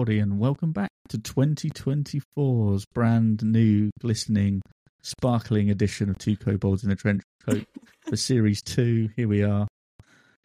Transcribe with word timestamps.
Everybody, 0.00 0.20
and 0.20 0.38
welcome 0.38 0.72
back 0.72 0.88
to 1.10 1.18
2024's 1.18 2.86
brand 2.94 3.42
new, 3.42 3.90
glistening, 4.00 4.62
sparkling 5.02 5.68
edition 5.68 6.08
of 6.08 6.16
Two 6.16 6.38
Kobolds 6.38 6.82
in 6.84 6.90
a 6.90 6.96
Trench 6.96 7.20
Coat 7.44 7.66
for 8.08 8.16
Series 8.16 8.62
2. 8.62 9.10
Here 9.14 9.28
we 9.28 9.42
are 9.42 9.68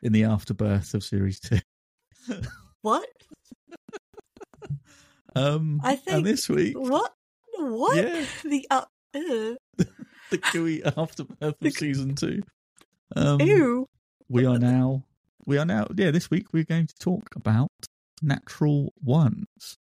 in 0.01 0.11
the 0.11 0.25
afterbirth 0.25 0.93
of 0.93 1.05
Series 1.05 1.39
2. 1.39 1.59
What? 2.81 3.07
Um, 5.33 5.79
I 5.81 5.95
think- 5.95 6.17
and 6.17 6.25
this 6.25 6.49
week, 6.49 6.77
What? 6.77 7.13
What? 7.57 7.95
Yeah. 7.95 8.25
The 8.43 8.67
uh, 8.69 8.83
the 9.13 10.37
gooey 10.51 10.83
afterbirth 10.83 11.55
of 11.61 11.71
Season 11.71 12.13
2. 12.15 12.41
Um, 13.15 13.39
ew. 13.39 13.87
we 14.27 14.45
are 14.45 14.59
now, 14.59 15.05
we 15.45 15.57
are 15.57 15.65
now, 15.65 15.87
yeah, 15.95 16.11
this 16.11 16.29
week 16.29 16.47
we're 16.51 16.65
going 16.65 16.87
to 16.87 16.95
talk 16.99 17.29
about 17.37 17.69
natural 18.21 18.93
ones. 19.03 19.77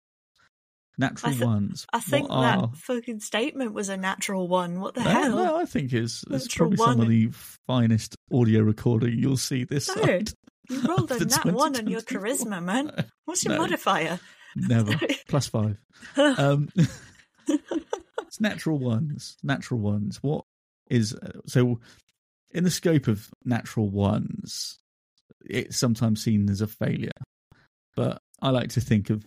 Natural 1.01 1.33
I 1.33 1.35
thi- 1.37 1.45
ones. 1.45 1.87
I 1.93 2.01
think 2.01 2.29
What 2.29 2.41
that 2.43 2.59
are- 2.59 2.70
fucking 2.75 3.20
statement 3.20 3.73
was 3.73 3.89
a 3.89 3.97
natural 3.97 4.48
one. 4.48 4.81
What 4.81 4.95
the 4.95 5.05
No, 5.05 5.11
hell? 5.11 5.37
no, 5.37 5.57
I 5.57 5.65
think 5.65 5.93
it's, 5.93 6.25
it's 6.29 6.53
probably 6.53 6.77
some 6.77 7.01
of 7.01 7.09
the 7.09 7.29
finest 7.69 8.17
audio 8.33 8.62
recording 8.62 9.17
you'll 9.19 9.37
see 9.37 9.62
this 9.65 9.89
No, 9.95 10.03
side. 10.03 10.31
You 10.69 10.81
rolled 10.83 11.11
a 11.12 11.25
nat 11.25 11.45
one 11.47 11.77
on 11.77 11.87
your 11.87 12.01
charisma, 12.01 12.62
man. 12.62 12.91
What's 13.27 13.45
your 13.45 13.55
No. 13.55 13.61
modifier? 13.62 14.19
Never. 14.57 14.98
Plus 15.29 15.47
five. 15.47 15.79
Um, 16.17 16.69
it's 17.47 18.41
natural 18.41 18.79
ones. 18.79 19.37
Natural 19.45 19.79
ones. 19.81 20.19
What 20.23 20.45
is 20.91 21.17
so? 21.47 21.79
In 22.51 22.65
the 22.65 22.70
scope 22.70 23.07
of 23.09 23.29
natural 23.45 23.89
ones, 23.91 24.79
it's 25.45 25.77
sometimes 25.77 26.23
seen 26.25 26.48
as 26.51 26.61
a 26.61 26.67
failure. 26.67 27.11
But 27.99 28.23
I 28.41 28.51
like 28.51 28.69
to 28.71 28.81
think 28.81 29.11
of 29.11 29.27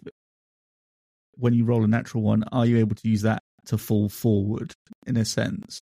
when 1.34 1.54
you 1.54 1.66
roll 1.66 1.84
a 1.84 1.90
natural 1.90 2.24
one, 2.24 2.46
are 2.54 2.66
you 2.66 2.78
able 2.78 2.96
to 2.96 3.10
use 3.10 3.22
that 3.24 3.44
to 3.66 3.78
fall 3.78 4.08
forward 4.08 4.72
in 5.06 5.18
a 5.18 5.26
sense? 5.26 5.82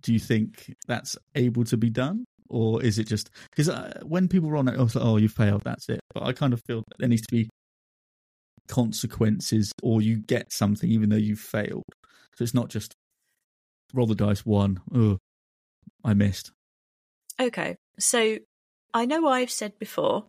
Do 0.00 0.14
you 0.14 0.18
think 0.18 0.74
that's 0.86 1.18
able 1.34 1.64
to 1.64 1.76
be 1.76 1.90
done? 1.90 2.24
Or 2.48 2.82
is 2.82 2.98
it 2.98 3.04
just 3.04 3.28
because 3.50 3.68
uh, 3.68 4.00
when 4.04 4.26
people 4.26 4.50
roll, 4.50 4.66
it, 4.66 4.76
oh, 4.78 4.84
it's 4.84 4.94
like, 4.94 5.04
oh, 5.04 5.18
you 5.18 5.28
failed, 5.28 5.60
that's 5.66 5.90
it. 5.90 6.00
But 6.14 6.22
I 6.22 6.32
kind 6.32 6.54
of 6.54 6.62
feel 6.66 6.82
there 6.98 7.10
needs 7.10 7.26
to 7.26 7.34
be 7.34 7.50
consequences 8.68 9.70
or 9.82 10.00
you 10.00 10.16
get 10.16 10.50
something 10.50 10.90
even 10.90 11.10
though 11.10 11.16
you 11.16 11.36
failed. 11.36 11.84
So 12.36 12.42
it's 12.42 12.54
not 12.54 12.70
just 12.70 12.94
roll 13.92 14.06
the 14.06 14.14
dice 14.14 14.46
one, 14.46 14.80
oh, 14.94 15.18
I 16.02 16.14
missed. 16.14 16.52
okay, 17.38 17.76
so 17.98 18.38
I 18.94 19.04
know 19.04 19.28
I've 19.28 19.50
said 19.50 19.78
before 19.78 20.24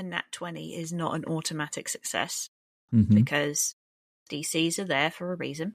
a 0.00 0.02
nat 0.02 0.24
20 0.32 0.74
is 0.74 0.92
not 0.92 1.14
an 1.14 1.24
automatic 1.26 1.88
success 1.88 2.48
hmm 2.90 3.14
because 3.14 3.74
DCs 4.30 4.78
are 4.78 4.84
there 4.84 5.10
for 5.10 5.32
a 5.32 5.36
reason. 5.36 5.74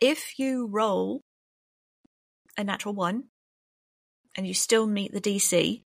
If 0.00 0.38
you 0.38 0.66
roll 0.66 1.20
a 2.56 2.64
natural 2.64 2.94
one 2.94 3.24
and 4.36 4.46
you 4.46 4.54
still 4.54 4.86
meet 4.86 5.12
the 5.12 5.20
DC, 5.20 5.82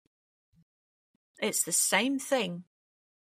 it's 1.41 1.65
the 1.65 1.73
same 1.73 2.19
thing 2.19 2.65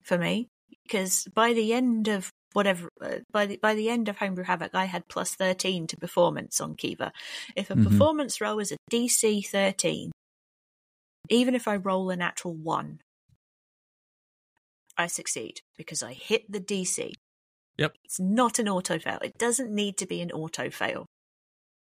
for 0.03 0.17
me 0.17 0.47
because 0.83 1.27
by 1.33 1.53
the 1.53 1.73
end 1.73 2.07
of 2.07 2.29
whatever 2.53 2.89
uh, 3.01 3.19
by 3.31 3.45
the 3.45 3.57
by 3.57 3.73
the 3.73 3.89
end 3.89 4.09
of 4.09 4.17
Homebrew 4.17 4.43
Havoc, 4.43 4.75
I 4.75 4.85
had 4.85 5.07
plus 5.07 5.35
thirteen 5.35 5.87
to 5.87 5.97
performance 5.97 6.59
on 6.59 6.75
Kiva. 6.75 7.11
If 7.55 7.69
a 7.71 7.75
Mhm. 7.75 7.83
performance 7.83 8.41
roll 8.41 8.59
is 8.59 8.71
a 8.73 8.77
DC 8.91 9.41
thirteen, 9.41 10.11
even 11.31 11.55
if 11.55 11.67
I 11.67 11.75
roll 11.77 12.09
a 12.09 12.15
natural 12.15 12.53
one, 12.53 12.99
I 14.97 15.07
succeed 15.07 15.61
because 15.77 16.03
I 16.03 16.13
hit 16.13 16.51
the 16.51 16.59
DC. 16.59 17.13
Yep. 17.77 17.93
It's 18.03 18.19
not 18.19 18.59
an 18.59 18.67
auto 18.67 18.99
fail. 18.99 19.19
It 19.23 19.37
doesn't 19.37 19.73
need 19.73 19.97
to 19.97 20.05
be 20.05 20.21
an 20.21 20.31
auto 20.31 20.69
fail. 20.69 21.05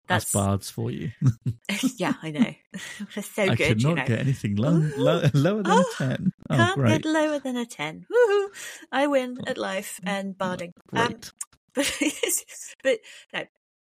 That's, 0.08 0.26
That's, 0.26 0.34
bards 0.34 0.70
for 0.70 0.90
you. 0.90 1.12
yeah, 1.98 2.14
I 2.22 2.32
know. 2.32 2.54
They're 3.14 3.24
so 3.24 3.44
I 3.44 3.56
good, 3.56 3.58
could 3.58 3.82
you 3.84 3.90
not 3.90 3.98
know. 3.98 4.06
get 4.06 4.20
anything 4.20 4.56
low, 4.56 4.72
low, 4.98 5.22
lower 5.34 5.64
than 5.64 5.72
Oh, 5.74 5.94
a 5.94 5.96
10. 5.98 6.32
Oh, 6.50 6.56
Can't 6.56 6.76
great. 6.76 6.92
get 6.92 7.06
lower 7.06 7.40
than 7.40 7.58
a 7.58 7.66
10. 7.66 8.06
Woohoo! 8.10 8.48
I 8.92 9.08
win 9.08 9.38
at 9.48 9.58
life 9.58 10.00
and 10.06 10.38
barding. 10.38 10.72
Um, 10.94 11.08
Great. 11.08 11.32
but, 11.76 12.40
but 12.84 13.00
no, 13.34 13.44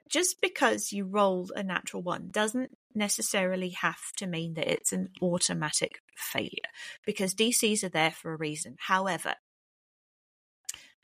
just 0.09 0.41
because 0.41 0.93
you 0.93 1.05
rolled 1.05 1.53
a 1.55 1.62
natural 1.62 2.03
one 2.03 2.28
doesn't 2.32 2.77
necessarily 2.95 3.71
have 3.71 4.12
to 4.17 4.27
mean 4.27 4.55
that 4.55 4.71
it's 4.71 4.93
an 4.93 5.11
automatic 5.23 6.01
failure 6.17 6.71
because 7.05 7.34
DCs 7.34 7.84
are 7.84 7.89
there 7.89 8.11
for 8.11 8.33
a 8.33 8.37
reason. 8.37 8.77
However, 8.78 9.34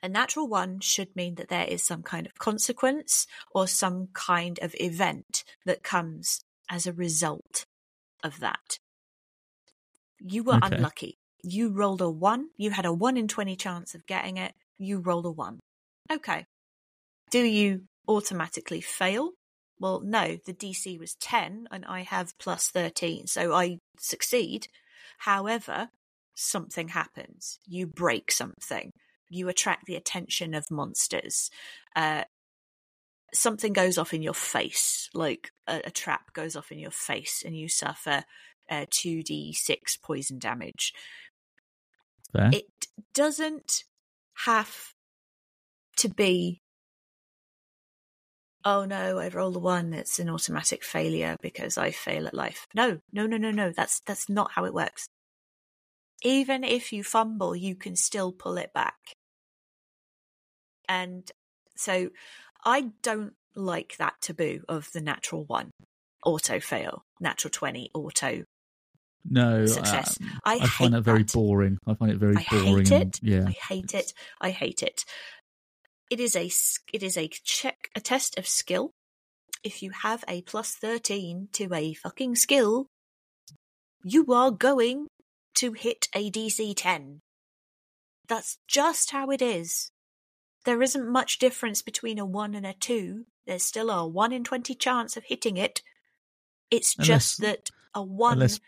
a 0.02 0.08
natural 0.08 0.46
one 0.46 0.80
should 0.80 1.14
mean 1.16 1.36
that 1.36 1.48
there 1.48 1.66
is 1.66 1.82
some 1.82 2.02
kind 2.02 2.26
of 2.26 2.34
consequence 2.34 3.26
or 3.50 3.66
some 3.66 4.08
kind 4.12 4.58
of 4.60 4.74
event 4.78 5.42
that 5.64 5.82
comes 5.82 6.40
as 6.70 6.86
a 6.86 6.92
result 6.92 7.64
of 8.22 8.40
that. 8.40 8.78
You 10.20 10.42
were 10.44 10.58
Okay. 10.58 10.66
unlucky. 10.66 11.18
You 11.42 11.70
rolled 11.70 12.00
a 12.02 12.10
one. 12.10 12.50
You 12.56 12.70
had 12.70 12.86
a 12.86 12.92
one 12.92 13.16
in 13.16 13.28
20 13.28 13.56
chance 13.56 13.94
of 13.94 14.06
getting 14.06 14.36
it. 14.36 14.54
You 14.78 14.98
rolled 14.98 15.26
a 15.26 15.30
one. 15.30 15.60
Okay. 16.10 16.46
Do 17.30 17.40
you 17.42 17.86
automatically 18.08 18.80
fail? 18.80 19.32
Well, 19.78 20.00
no, 20.00 20.38
the 20.44 20.54
DC 20.54 20.98
was 20.98 21.14
10 21.16 21.68
and 21.70 21.84
I 21.84 22.00
have 22.00 22.38
plus 22.38 22.68
13, 22.70 23.26
so 23.26 23.52
I 23.52 23.78
succeed. 23.98 24.68
However, 25.18 25.90
something 26.34 26.88
happens. 26.88 27.58
You 27.66 27.86
break 27.86 28.30
something. 28.30 28.92
You 29.28 29.48
attract 29.48 29.86
the 29.86 29.96
attention 29.96 30.54
of 30.54 30.70
monsters. 30.70 31.50
Uh, 31.94 32.24
something 33.34 33.72
goes 33.72 33.98
off 33.98 34.14
in 34.14 34.22
your 34.22 34.34
face, 34.34 35.10
like 35.12 35.50
a, 35.66 35.82
a 35.84 35.90
trap 35.90 36.32
goes 36.32 36.56
off 36.56 36.72
in 36.72 36.78
your 36.78 36.90
face, 36.90 37.42
and 37.44 37.56
you 37.56 37.68
suffer 37.68 38.24
uh, 38.70 38.86
2d6 38.90 40.00
poison 40.02 40.38
damage. 40.38 40.92
Fair. 42.32 42.50
It 42.52 42.66
doesn't 43.14 43.84
have 44.44 44.94
to 45.98 46.08
be 46.08 46.62
oh 48.66 48.84
no 48.84 49.18
i 49.18 49.28
rolled 49.28 49.54
the 49.54 49.60
one 49.60 49.94
it's 49.94 50.18
an 50.18 50.28
automatic 50.28 50.82
failure 50.84 51.36
because 51.40 51.78
i 51.78 51.90
fail 51.90 52.26
at 52.26 52.34
life 52.34 52.66
no 52.74 52.98
no 53.12 53.24
no 53.26 53.36
no 53.36 53.50
no 53.50 53.70
that's 53.70 54.00
that's 54.00 54.28
not 54.28 54.50
how 54.52 54.64
it 54.64 54.74
works 54.74 55.06
even 56.22 56.64
if 56.64 56.92
you 56.92 57.04
fumble 57.04 57.54
you 57.54 57.76
can 57.76 57.94
still 57.94 58.32
pull 58.32 58.58
it 58.58 58.72
back 58.74 58.96
and 60.88 61.30
so 61.76 62.10
i 62.64 62.90
don't 63.02 63.34
like 63.54 63.96
that 63.98 64.14
taboo 64.20 64.60
of 64.68 64.90
the 64.92 65.00
natural 65.00 65.44
one 65.44 65.70
auto 66.24 66.58
fail 66.58 67.04
natural 67.20 67.50
20 67.50 67.90
auto 67.94 68.42
no, 69.28 69.66
success. 69.66 70.18
um, 70.20 70.30
I 70.44 70.54
I, 70.54 70.66
find 70.66 70.94
that 70.94 71.02
very 71.02 71.24
that. 71.24 71.32
boring. 71.32 71.78
I 71.86 71.94
find 71.94 72.12
it 72.12 72.18
very 72.18 72.36
I 72.36 72.44
boring. 72.48 72.84
hate 72.84 72.90
and- 72.92 73.02
it. 73.14 73.20
yeah. 73.22 73.44
I 73.46 73.50
hate 73.50 73.94
it. 73.94 74.12
I 74.40 74.50
hate 74.50 74.82
it. 74.82 75.04
It 76.10 76.20
is 76.20 76.36
a 76.36 76.46
it 76.92 77.02
is 77.02 77.16
a 77.16 77.28
check 77.28 77.90
a 77.96 78.00
test 78.00 78.38
of 78.38 78.46
skill. 78.46 78.90
If 79.64 79.82
you 79.82 79.90
have 79.90 80.24
a 80.28 80.42
plus 80.42 80.74
thirteen 80.74 81.48
to 81.52 81.72
a 81.74 81.94
fucking 81.94 82.36
skill, 82.36 82.86
you 84.04 84.26
are 84.32 84.50
going 84.50 85.08
to 85.56 85.72
hit 85.72 86.08
a 86.14 86.30
DC 86.30 86.74
ten. 86.76 87.20
That's 88.28 88.58
just 88.68 89.10
how 89.10 89.30
it 89.30 89.42
is. 89.42 89.90
There 90.64 90.82
isn't 90.82 91.08
much 91.10 91.38
difference 91.38 91.82
between 91.82 92.18
a 92.18 92.26
one 92.26 92.54
and 92.54 92.66
a 92.66 92.72
two. 92.74 93.26
There's 93.46 93.64
still 93.64 93.90
a 93.90 94.06
one 94.06 94.32
in 94.32 94.44
twenty 94.44 94.74
chance 94.74 95.16
of 95.16 95.24
hitting 95.24 95.56
it. 95.56 95.82
It's 96.70 96.94
just 96.94 97.38
Unless- 97.40 97.54
that 97.56 97.70
a 97.94 98.02
one 98.02 98.34
Unless 98.34 98.60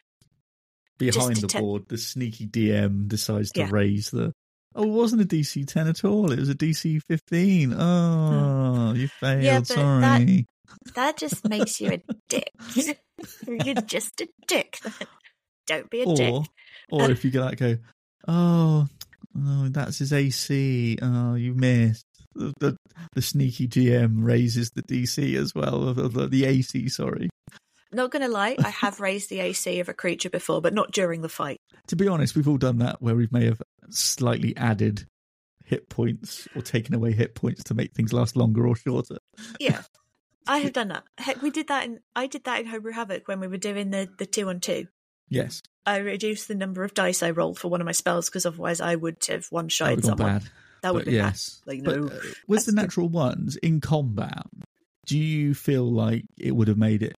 behind 0.96 1.36
the 1.36 1.58
board, 1.60 1.88
the 1.88 1.98
sneaky 1.98 2.46
DM 2.46 3.06
decides 3.08 3.52
to 3.52 3.60
Yeah. 3.60 3.68
raise 3.70 4.10
the. 4.10 4.32
Oh, 4.74 4.84
it 4.84 4.88
wasn't 4.88 5.22
a 5.22 5.24
DC 5.24 5.66
10 5.66 5.88
at 5.88 6.04
all. 6.04 6.30
It 6.30 6.38
was 6.38 6.48
a 6.48 6.54
DC 6.54 7.00
15. 7.08 7.74
Oh, 7.74 8.92
you 8.94 9.08
hmm. 9.08 9.26
failed. 9.26 9.42
Yeah, 9.42 9.58
but 9.60 9.68
that- 9.68 9.74
Sorry. 9.74 10.46
That 10.94 11.16
just 11.18 11.48
makes 11.48 11.80
you 11.80 11.92
a 11.92 12.02
dick. 12.28 12.50
You're 13.46 13.74
just 13.74 14.20
a 14.20 14.28
dick. 14.46 14.78
Don't 15.66 15.90
be 15.90 16.02
a 16.02 16.04
or 16.04 16.16
dick. 16.16 16.34
or 16.90 17.10
if 17.10 17.24
you 17.24 17.30
get 17.30 17.40
that, 17.40 17.56
go, 17.56 17.76
oh, 18.26 18.86
oh, 19.36 19.68
that's 19.70 19.98
his 19.98 20.12
AC. 20.12 20.98
Oh, 21.02 21.34
you 21.34 21.54
missed. 21.54 22.04
The, 22.34 22.52
the, 22.60 22.76
the 23.14 23.22
sneaky 23.22 23.66
GM 23.66 24.24
raises 24.24 24.70
the 24.70 24.82
DC 24.82 25.34
as 25.36 25.54
well, 25.54 25.92
the, 25.92 26.08
the, 26.08 26.26
the 26.28 26.44
AC. 26.44 26.88
Sorry. 26.88 27.28
Not 27.92 28.10
gonna 28.10 28.28
lie, 28.28 28.56
I 28.62 28.68
have 28.82 29.00
raised 29.00 29.30
the 29.30 29.40
AC 29.40 29.80
of 29.80 29.88
a 29.88 29.94
creature 29.94 30.30
before, 30.30 30.60
but 30.60 30.74
not 30.74 30.92
during 30.92 31.22
the 31.22 31.28
fight. 31.28 31.60
To 31.88 31.96
be 31.96 32.08
honest, 32.08 32.36
we've 32.36 32.48
all 32.48 32.58
done 32.58 32.78
that 32.78 33.00
where 33.00 33.14
we 33.14 33.28
may 33.30 33.46
have 33.46 33.62
slightly 33.90 34.56
added 34.56 35.06
hit 35.64 35.88
points 35.88 36.48
or 36.54 36.62
taken 36.62 36.94
away 36.94 37.12
hit 37.12 37.34
points 37.34 37.64
to 37.64 37.74
make 37.74 37.92
things 37.94 38.12
last 38.12 38.36
longer 38.36 38.66
or 38.66 38.76
shorter. 38.76 39.18
Yeah. 39.58 39.82
I 40.46 40.58
have 40.58 40.72
done 40.72 40.88
that. 40.88 41.04
Heck, 41.18 41.42
we 41.42 41.50
did 41.50 41.68
that 41.68 41.84
in 41.84 42.00
I 42.16 42.26
did 42.26 42.44
that 42.44 42.60
in 42.60 42.66
Homebrew 42.66 42.92
Havoc 42.92 43.28
when 43.28 43.38
we 43.40 43.48
were 43.48 43.58
doing 43.58 43.90
the, 43.90 44.08
the 44.18 44.24
two 44.26 44.48
on 44.48 44.60
two. 44.60 44.86
Yes. 45.28 45.60
I 45.84 45.98
reduced 45.98 46.48
the 46.48 46.54
number 46.54 46.84
of 46.84 46.94
dice 46.94 47.22
I 47.22 47.30
rolled 47.30 47.58
for 47.58 47.68
one 47.68 47.82
of 47.82 47.84
my 47.84 47.92
spells 47.92 48.28
because 48.30 48.46
otherwise 48.46 48.80
I 48.80 48.94
would 48.94 49.16
have 49.28 49.46
one 49.50 49.66
That 49.66 49.72
shot 49.72 50.02
someone. 50.02 50.38
bad. 50.38 50.42
That 50.82 50.94
would 50.94 51.04
be 51.04 51.12
yes. 51.12 51.60
bad. 51.66 51.74
Like 51.74 51.84
But, 51.84 51.96
no, 51.98 52.06
uh, 52.08 52.20
with 52.46 52.64
the- 52.64 52.72
natural 52.72 53.08
ones 53.10 53.56
in 53.56 53.80
combat, 53.82 54.46
do 55.06 55.18
you 55.18 55.52
feel 55.54 55.90
like 55.90 56.24
it 56.38 56.52
would 56.56 56.68
have 56.68 56.78
made 56.78 57.02
it 57.02 57.14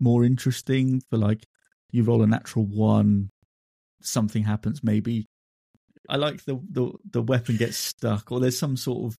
more 0.00 0.24
interesting 0.24 1.02
for 1.10 1.16
like 1.18 1.44
you 1.92 2.02
roll 2.02 2.22
a 2.22 2.26
natural 2.26 2.64
one, 2.66 3.30
something 4.02 4.42
happens, 4.42 4.82
maybe 4.82 5.26
I 6.08 6.16
like 6.16 6.44
the 6.44 6.60
the 6.70 6.92
the 7.10 7.22
weapon 7.22 7.56
gets 7.56 7.76
stuck 7.76 8.30
or 8.30 8.40
there's 8.40 8.58
some 8.58 8.76
sort 8.76 9.06
of 9.06 9.16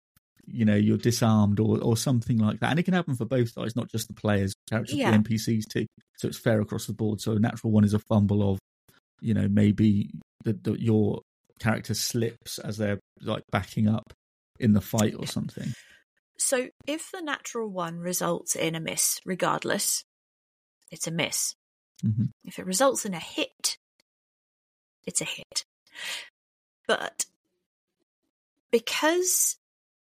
you 0.47 0.65
know 0.65 0.77
you're 0.77 0.97
disarmed 0.97 1.59
or 1.59 1.81
or 1.83 1.97
something 1.97 2.39
like 2.39 2.61
that, 2.61 2.71
and 2.71 2.79
it 2.79 2.85
can 2.85 2.95
happen 2.95 3.17
for 3.17 3.25
both 3.25 3.51
sides, 3.51 3.75
not 3.75 3.91
just 3.91 4.07
the 4.09 4.15
players, 4.15 4.55
characters, 4.71 4.97
Yeah. 4.97 5.11
the 5.11 5.19
NPCs 5.19 5.65
too. 5.69 5.87
So 6.19 6.29
it's 6.29 6.39
fair 6.39 6.61
across 6.61 6.87
the 6.87 6.93
board. 6.93 7.21
So 7.21 7.33
a 7.33 7.39
natural 7.39 7.73
one 7.73 7.85
is 7.85 7.95
a 7.95 7.99
fumble 7.99 8.53
of 8.53 8.59
you 9.21 9.35
know 9.35 9.49
maybe 9.49 10.11
the 10.45 10.77
your 10.79 11.23
character 11.59 11.95
slips 11.95 12.59
as 12.59 12.77
they're 12.77 13.01
like 13.23 13.43
backing 13.51 13.89
up 13.89 14.13
in 14.61 14.73
the 14.73 14.81
fight 14.81 15.15
or 15.19 15.27
something. 15.27 15.73
So 16.39 16.69
if 16.87 17.11
the 17.11 17.23
natural 17.23 17.69
one 17.69 17.99
results 17.99 18.55
in 18.55 18.75
a 18.75 18.81
miss, 18.81 19.19
regardless, 19.25 20.05
it's 20.91 21.07
a 21.07 21.11
miss. 21.11 21.55
Mhm. 22.03 22.33
If 22.45 22.59
it 22.59 22.67
results 22.67 23.05
in 23.05 23.15
a 23.15 23.21
hit, 23.21 23.79
it's 25.05 25.21
a 25.21 25.25
hit. 25.25 25.65
But 26.87 27.27
because 28.71 29.57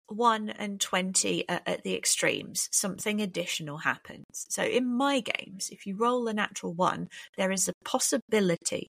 1 0.08 0.50
and 0.50 0.80
20 0.80 1.48
are 1.50 1.62
at 1.66 1.84
the 1.84 1.96
extremes, 1.96 2.70
something 2.72 3.22
additional 3.22 3.80
happens. 3.80 4.46
So 4.50 4.64
in 4.64 4.86
my 4.86 5.20
games, 5.22 5.70
if 5.70 5.86
you 5.86 5.96
roll 5.96 6.28
a 6.28 6.34
natural 6.34 6.74
1, 6.74 7.10
there 7.38 7.52
is 7.52 7.68
a 7.68 7.74
possibility 7.84 8.90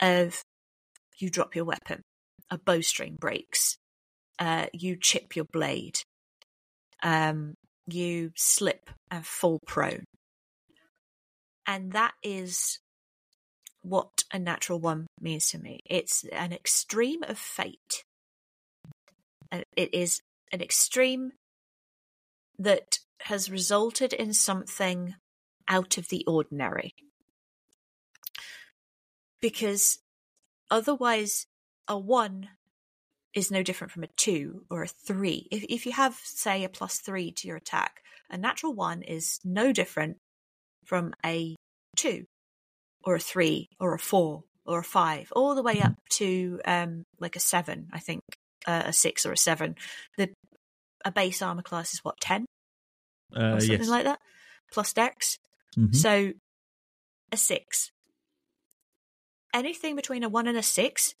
of 0.00 0.42
you 1.18 1.30
drop 1.30 1.54
your 1.54 1.64
weapon, 1.64 2.02
a 2.50 2.58
bowstring 2.58 3.16
breaks, 3.16 3.76
uh, 4.38 4.66
you 4.72 4.96
chip 4.96 5.36
your 5.36 5.44
blade, 5.52 6.00
um, 7.02 7.54
you 7.86 8.32
slip 8.36 8.90
and 9.10 9.26
fall 9.26 9.58
prone. 9.66 10.04
And 11.68 11.92
that 11.92 12.14
is 12.22 12.80
what 13.82 14.24
a 14.32 14.38
natural 14.38 14.80
one 14.80 15.06
means 15.20 15.50
to 15.50 15.58
me. 15.58 15.80
It's 15.84 16.24
an 16.32 16.54
extreme 16.54 17.22
of 17.22 17.38
fate. 17.38 18.04
It 19.52 19.92
is 19.92 20.22
an 20.50 20.62
extreme 20.62 21.32
that 22.58 23.00
has 23.20 23.50
resulted 23.50 24.14
in 24.14 24.32
something 24.32 25.14
out 25.68 25.98
of 25.98 26.08
the 26.08 26.24
ordinary. 26.26 26.94
Because 29.42 29.98
otherwise, 30.70 31.46
a 31.86 31.98
one 31.98 32.48
is 33.34 33.50
no 33.50 33.62
different 33.62 33.92
from 33.92 34.04
a 34.04 34.08
two 34.16 34.62
or 34.70 34.84
a 34.84 34.88
three. 34.88 35.46
If, 35.50 35.64
if 35.68 35.86
you 35.86 35.92
have, 35.92 36.18
say, 36.24 36.64
a 36.64 36.68
plus 36.70 36.98
three 36.98 37.30
to 37.32 37.46
your 37.46 37.58
attack, 37.58 38.00
a 38.30 38.38
natural 38.38 38.72
one 38.72 39.02
is 39.02 39.38
no 39.44 39.72
different 39.72 40.16
from 40.88 41.12
a 41.24 41.54
two 41.96 42.24
or 43.04 43.16
a 43.16 43.20
three 43.20 43.68
or 43.78 43.94
a 43.94 43.98
four 43.98 44.42
or 44.66 44.80
a 44.80 44.84
five, 44.84 45.32
all 45.36 45.54
the 45.54 45.62
way 45.62 45.80
up 45.80 45.94
to 46.10 46.60
um, 46.64 47.04
like 47.20 47.36
a 47.36 47.40
seven, 47.40 47.88
I 47.92 48.00
think, 48.00 48.20
uh, 48.66 48.84
a 48.86 48.92
six 48.92 49.24
or 49.24 49.32
a 49.32 49.36
seven. 49.36 49.76
The 50.16 50.30
a 51.04 51.12
base 51.12 51.42
armor 51.42 51.62
class 51.62 51.94
is 51.94 52.00
what 52.02 52.20
ten 52.20 52.44
Uh, 53.34 53.54
or 53.54 53.60
something 53.60 53.78
yes. 53.80 53.88
like 53.88 54.04
that, 54.04 54.18
plus 54.72 54.92
dex. 54.92 55.36
Mhm. 55.76 55.94
So 55.94 56.32
a 57.30 57.36
six. 57.36 57.90
Anything 59.54 59.96
between 59.96 60.24
a 60.24 60.28
one 60.28 60.46
and 60.46 60.58
a 60.58 60.62
six, 60.62 61.12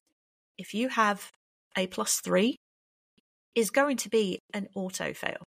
if 0.56 0.74
you 0.74 0.88
have 0.88 1.30
a 1.76 1.86
plus 1.86 2.20
three, 2.20 2.56
is 3.54 3.70
going 3.70 3.96
to 3.98 4.08
be 4.08 4.38
an 4.52 4.68
auto 4.74 5.12
fail. 5.12 5.44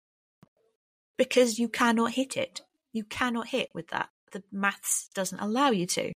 Because 1.18 1.58
you 1.58 1.68
cannot 1.68 2.12
hit 2.12 2.36
it. 2.36 2.62
You 2.92 3.04
cannot 3.04 3.48
hit 3.48 3.68
with 3.74 3.88
that. 3.88 4.08
The 4.32 4.42
maths 4.50 5.08
doesn't 5.14 5.38
allow 5.40 5.70
you 5.70 5.86
to. 5.86 6.12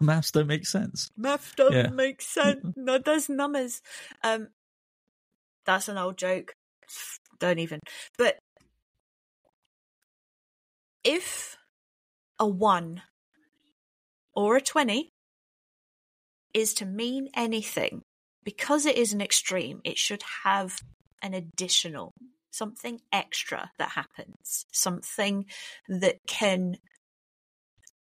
Maths 0.00 0.30
don't 0.30 0.46
make 0.46 0.66
sense. 0.66 1.10
Math 1.16 1.56
doesn't 1.56 1.74
Yeah. 1.74 1.90
make 1.90 2.20
sense. 2.20 2.64
no, 2.76 2.98
there's 2.98 3.28
numbers. 3.28 3.80
Um, 4.22 4.48
that's 5.64 5.88
an 5.88 5.96
old 5.98 6.18
joke. 6.18 6.52
Don't 7.38 7.58
even. 7.58 7.80
But 8.18 8.38
if 11.02 11.56
a 12.38 12.46
one 12.46 13.02
or 14.34 14.56
a 14.56 14.60
twenty 14.60 15.10
is 16.52 16.74
to 16.74 16.86
mean 16.86 17.28
anything, 17.34 18.02
because 18.44 18.86
it 18.86 18.96
is 18.96 19.12
an 19.12 19.20
extreme, 19.20 19.80
it 19.84 19.98
should 19.98 20.22
have 20.44 20.78
an 21.22 21.34
additional 21.34 22.12
something 22.50 23.00
extra 23.12 23.70
that 23.78 23.90
happens, 23.90 24.64
something 24.72 25.44
that 25.88 26.16
can 26.26 26.76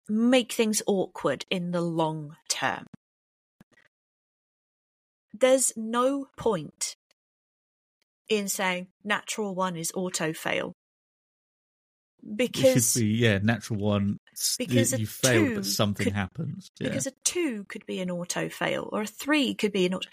make 0.09 0.51
things 0.51 0.81
awkward 0.87 1.45
in 1.49 1.71
the 1.71 1.81
long 1.81 2.35
term. 2.49 2.85
There's 5.33 5.71
no 5.77 6.27
point 6.37 6.95
in 8.27 8.47
saying 8.47 8.87
natural 9.03 9.55
one 9.55 9.75
is 9.75 9.91
auto 9.95 10.33
fail. 10.33 10.73
It 12.21 12.37
Because 12.37 12.91
should 12.93 12.99
be 13.01 13.07
yeah, 13.07 13.39
natural 13.41 13.79
one. 13.79 14.17
because 14.57 14.99
you, 14.99 15.07
fail, 15.07 15.55
but 15.55 15.65
something 15.65 16.05
could- 16.05 16.13
happens. 16.13 16.69
Yeah. 16.79 16.89
because 16.89 17.07
a 17.07 17.11
two 17.23 17.63
could 17.65 17.85
be 17.85 17.99
an 18.01 18.11
auto 18.11 18.49
fail 18.49 18.89
or 18.91 19.03
a 19.03 19.07
three 19.07 19.53
could 19.53 19.71
be 19.71 19.85
an 19.85 19.93
auto. 19.93 20.09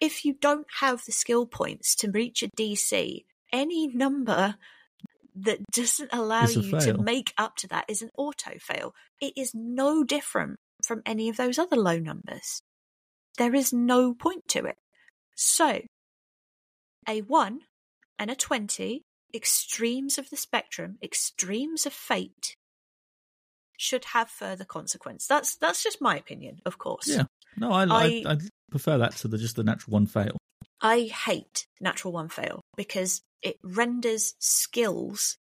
If 0.00 0.24
you 0.26 0.34
don't 0.34 0.66
have 0.80 1.04
the 1.06 1.12
skill 1.12 1.46
points 1.46 1.94
to 1.96 2.10
reach 2.10 2.42
a 2.42 2.48
DC, 2.48 3.24
any 3.52 3.86
number 3.86 4.56
that 5.38 5.58
doesn't 5.72 6.10
allow 6.12 6.46
you 6.62 6.70
to 6.80 6.94
make 7.04 7.32
up 7.36 7.56
to 7.56 7.68
that 7.68 7.84
is 7.88 8.02
an 8.02 8.10
auto 8.16 8.52
fail. 8.58 8.94
It 9.20 9.34
is 9.36 9.52
no 9.54 10.02
different 10.04 10.56
from 10.84 11.02
any 11.04 11.28
of 11.28 11.36
those 11.36 11.58
other 11.58 11.76
low 11.76 11.98
numbers. 11.98 12.60
There 13.38 13.54
is 13.54 13.72
no 13.72 14.14
point 14.14 14.48
to 14.48 14.64
it. 14.64 14.76
So, 15.34 15.80
a 17.08 17.20
1 17.20 17.60
and 18.18 18.30
a 18.30 18.34
20, 18.34 19.02
extremes 19.34 20.16
of 20.18 20.30
the 20.30 20.36
spectrum, 20.36 20.96
extremes 21.02 21.84
of 21.86 21.92
fate, 21.92 22.56
should 23.76 24.06
have 24.06 24.30
further 24.30 24.64
consequence. 24.64 25.26
That's 25.26 25.54
that's 25.56 25.82
just 25.82 26.00
my 26.00 26.16
opinion, 26.16 26.60
of 26.64 26.78
course. 26.78 27.06
Yeah. 27.08 27.24
no, 27.58 27.72
I, 27.72 27.84
I, 27.84 28.04
I- 28.04 28.22
I 28.32 28.36
prefer 28.70 28.98
that 28.98 29.12
to 29.16 29.28
the 29.28 29.36
just 29.38 29.56
the 29.56 29.64
natural 29.64 29.92
one 29.92 30.06
fail. 30.06 30.36
I 30.80 31.02
hate 31.02 31.66
natural 31.80 32.12
one 32.12 32.28
fail 32.28 32.60
because 32.76 33.20
it 33.46 33.58
renders 33.62 34.34
skills 34.40 35.38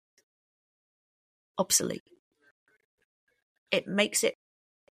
obsolete. 1.56 2.02
It 3.70 3.88
makes 3.88 4.22
it 4.22 4.34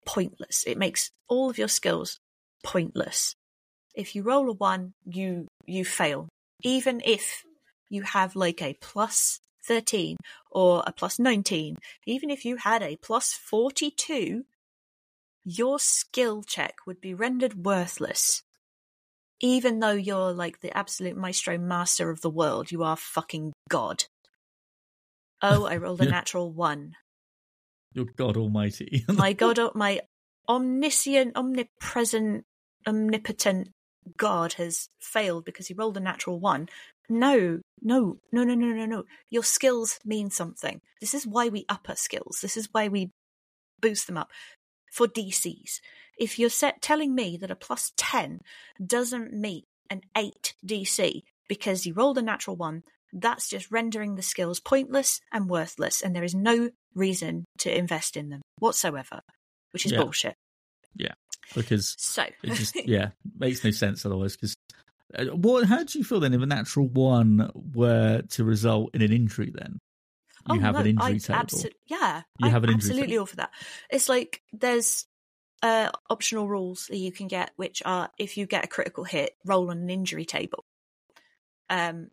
pointless. 0.05 0.63
It 0.67 0.77
makes 0.77 1.09
all 1.27 1.49
of 1.49 1.57
your 1.57 1.69
skills 1.69 2.19
pointless. 2.63 3.35
If 3.95 4.13
you 4.13 4.21
roll 4.21 4.47
a 4.51 4.53
one, 4.53 4.93
you 5.05 5.47
you 5.65 5.85
fail. 5.85 6.29
Even 6.61 7.01
if 7.03 7.43
you 7.89 8.03
have 8.03 8.35
like 8.35 8.61
a 8.61 8.77
plus 8.79 9.39
13 9.65 10.17
or 10.51 10.83
a 10.85 10.93
plus 10.93 11.17
19, 11.17 11.77
even 12.05 12.29
if 12.29 12.45
you 12.45 12.57
had 12.57 12.83
a 12.83 12.97
plus 12.97 13.33
42, 13.33 14.43
your 15.43 15.79
skill 15.79 16.43
check 16.43 16.75
would 16.85 17.01
be 17.01 17.15
rendered 17.15 17.65
worthless 17.65 18.43
even 19.41 19.79
though 19.79 19.91
you're 19.91 20.33
like 20.33 20.59
the 20.59 20.75
absolute 20.75 21.15
maestro 21.15 21.57
master 21.57 22.09
of 22.09 22.21
the 22.21 22.29
world, 22.29 22.71
you 22.71 22.83
are 22.83 22.97
fucking 22.97 23.53
God. 23.69 24.05
Oh, 25.41 25.65
I 25.65 25.77
rolled 25.77 26.01
a 26.01 26.05
natural 26.09 26.51
one. 26.51 26.95
Your 27.93 28.05
God 28.05 28.37
Almighty. 28.37 29.05
My 29.09 29.33
God, 29.33 29.57
oh, 29.57 29.71
my 29.73 30.01
omniscient, 30.47 31.35
omnipresent, 31.35 32.45
omnipotent 32.87 33.69
God 34.17 34.53
has 34.53 34.89
failed 34.99 35.45
because 35.45 35.67
he 35.67 35.73
rolled 35.73 35.97
a 35.97 36.01
natural 36.01 36.39
one. 36.39 36.69
No, 37.09 37.59
no, 37.81 38.17
no, 38.31 38.43
no, 38.43 38.53
no, 38.53 38.67
no, 38.67 38.85
no. 38.85 39.03
Your 39.29 39.43
skills 39.43 39.99
mean 40.05 40.29
something. 40.29 40.81
This 41.01 41.13
is 41.13 41.25
why 41.25 41.49
we 41.49 41.65
up 41.67 41.87
our 41.89 41.95
skills. 41.95 42.39
This 42.41 42.57
is 42.57 42.69
why 42.71 42.87
we 42.87 43.11
boost 43.81 44.07
them 44.07 44.17
up 44.17 44.29
for 44.91 45.07
DCs. 45.07 45.79
If 46.19 46.37
you're 46.37 46.49
set 46.49 46.81
telling 46.81 47.15
me 47.15 47.37
that 47.37 47.49
a 47.51 47.55
plus 47.55 47.93
10 47.97 48.41
doesn't 48.85 49.33
meet 49.33 49.65
an 49.89 50.01
8 50.15 50.53
DC 50.65 51.21
because 51.47 51.85
you 51.85 51.93
rolled 51.93 52.17
a 52.17 52.21
natural 52.21 52.55
one, 52.55 52.83
that's 53.13 53.49
just 53.49 53.71
rendering 53.71 54.15
the 54.15 54.21
skills 54.21 54.59
pointless 54.59 55.19
and 55.31 55.49
worthless, 55.49 56.01
and 56.01 56.15
there 56.15 56.23
is 56.23 56.35
no 56.35 56.69
reason 56.93 57.45
to 57.59 57.75
invest 57.75 58.15
in 58.15 58.29
them 58.29 58.41
whatsoever, 58.59 59.21
which 59.71 59.85
is 59.85 59.93
Yeah. 59.93 59.99
bullshit. 60.03 60.35
Yeah, 60.95 61.13
because 61.55 61.95
So, 61.97 62.23
it 62.43 62.53
just 62.53 62.75
yeah 62.85 63.09
makes 63.37 63.63
no 63.63 63.71
sense 63.71 64.05
otherwise. 64.05 64.35
Because 64.35 64.55
uh, 65.17 65.25
what? 65.35 65.65
How 65.65 65.83
do 65.83 65.97
you 65.97 66.03
feel 66.03 66.19
then 66.19 66.33
if 66.33 66.41
a 66.41 66.45
natural 66.45 66.87
one 66.87 67.49
were 67.73 68.21
to 68.21 68.43
result 68.43 68.91
in 68.93 69.01
an 69.01 69.11
injury? 69.11 69.51
Then 69.53 69.79
you 70.47 70.59
Oh, 70.59 70.61
have 70.61 70.75
no, 70.75 70.81
an 70.81 70.87
injury 70.87 71.15
I 71.15 71.17
table. 71.19 71.47
abso- 71.47 71.71
yeah, 71.87 72.21
You 72.37 72.47
I'm 72.47 72.51
have 72.51 72.63
an 72.63 72.71
injury 72.71 72.89
absolutely 72.89 73.13
table. 73.13 73.21
all 73.21 73.25
for 73.25 73.35
that. 73.37 73.51
It's 73.89 74.09
like 74.09 74.41
there's 74.51 75.05
uh, 75.61 75.89
optional 76.09 76.47
rules 76.47 76.87
that 76.87 76.97
you 76.97 77.11
can 77.11 77.27
get, 77.27 77.51
which 77.55 77.81
are 77.85 78.09
if 78.17 78.37
you 78.37 78.45
get 78.45 78.65
a 78.65 78.67
critical 78.67 79.03
hit, 79.03 79.35
roll 79.45 79.69
on 79.69 79.77
an 79.79 79.89
injury 79.89 80.25
table. 80.25 80.63
Um, 81.69 82.09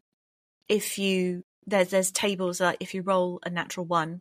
if 0.69 0.99
you 0.99 1.45
there's 1.67 1.89
there's 1.89 2.11
tables 2.11 2.61
like 2.61 2.79
if 2.81 2.95
you 2.95 3.03
roll 3.03 3.41
a 3.45 3.51
natural 3.51 3.87
one, 3.87 4.21